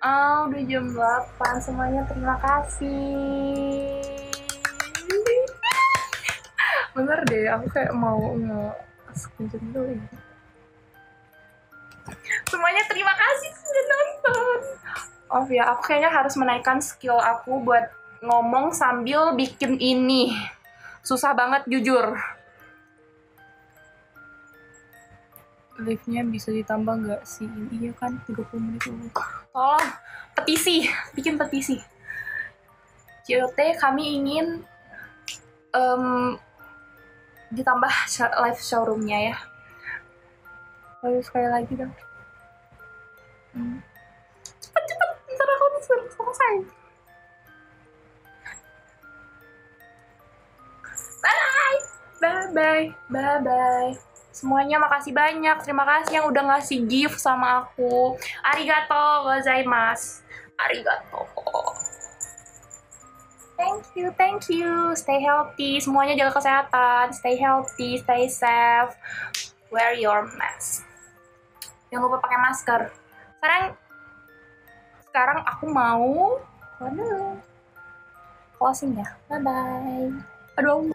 Ah 0.00 0.48
udah 0.48 0.62
jam 0.64 0.88
8 0.88 1.60
semuanya. 1.60 2.08
Terima 2.08 2.36
kasih. 2.40 4.00
Bener 6.96 7.20
deh 7.28 7.44
aku 7.52 7.66
kayak 7.68 7.92
mau 7.92 8.32
nge 8.36 8.60
screenshot 9.12 9.60
dulu 9.72 9.92
ya 9.92 10.29
semuanya 12.60 12.84
terima 12.92 13.16
kasih 13.16 13.50
sudah 13.56 13.84
nonton. 13.88 14.58
Oh 15.32 15.48
ya 15.48 15.72
aku 15.72 15.88
kayaknya 15.88 16.12
harus 16.12 16.36
menaikkan 16.36 16.76
skill 16.84 17.16
aku 17.16 17.56
buat 17.64 17.88
ngomong 18.20 18.76
sambil 18.76 19.32
bikin 19.32 19.80
ini. 19.80 20.36
Susah 21.00 21.32
banget 21.32 21.64
jujur. 21.72 22.20
Live-nya 25.80 26.20
bisa 26.28 26.52
ditambah 26.52 27.00
nggak 27.00 27.24
sih? 27.24 27.48
Iya 27.80 27.96
kan 27.96 28.20
30 28.28 28.44
menit 28.60 28.84
tolong 28.84 29.08
petisi 30.36 30.84
bikin 31.16 31.40
petisi. 31.40 31.80
COT 33.24 33.56
kami 33.80 34.20
ingin 34.20 34.60
um, 35.72 36.36
ditambah 37.56 37.94
live 38.44 38.60
showroomnya 38.60 39.32
ya. 39.32 39.36
Lalu 41.00 41.24
sekali 41.24 41.48
lagi 41.48 41.72
dong 41.72 42.09
Hmm. 43.50 43.82
Cepet 44.62 44.82
cepet, 44.86 45.08
ntar 45.34 45.48
aku 45.50 45.66
disuruh 45.78 46.08
selesai. 46.14 46.54
Bye 52.20 52.52
bye 52.52 52.52
bye 52.52 52.84
bye 53.10 53.38
bye. 53.42 53.92
Semuanya 54.30 54.78
makasih 54.78 55.10
banyak. 55.10 55.56
Terima 55.66 55.82
kasih 55.82 56.22
yang 56.22 56.26
udah 56.30 56.42
ngasih 56.54 56.86
gift 56.86 57.18
sama 57.18 57.66
aku. 57.66 58.14
Arigato 58.46 59.26
gozaimasu. 59.26 60.22
Arigato. 60.54 61.26
Thank 63.60 63.84
you, 63.92 64.08
thank 64.16 64.48
you. 64.48 64.96
Stay 64.96 65.20
healthy. 65.20 65.82
Semuanya 65.84 66.16
jaga 66.16 66.40
kesehatan. 66.40 67.12
Stay 67.12 67.36
healthy, 67.36 68.00
stay 68.00 68.24
safe. 68.30 68.96
Wear 69.68 69.92
your 69.92 70.24
mask. 70.40 70.88
Jangan 71.92 72.08
lupa 72.08 72.24
pakai 72.24 72.38
masker. 72.40 72.80
Sekarang 73.40 73.72
sekarang 75.08 75.40
aku 75.48 75.64
mau 75.72 76.36
waduh 76.76 77.40
closing 78.60 78.92
ya. 79.00 79.08
Bye 79.32 79.40
bye. 79.40 80.12
Aduh. 80.60 80.92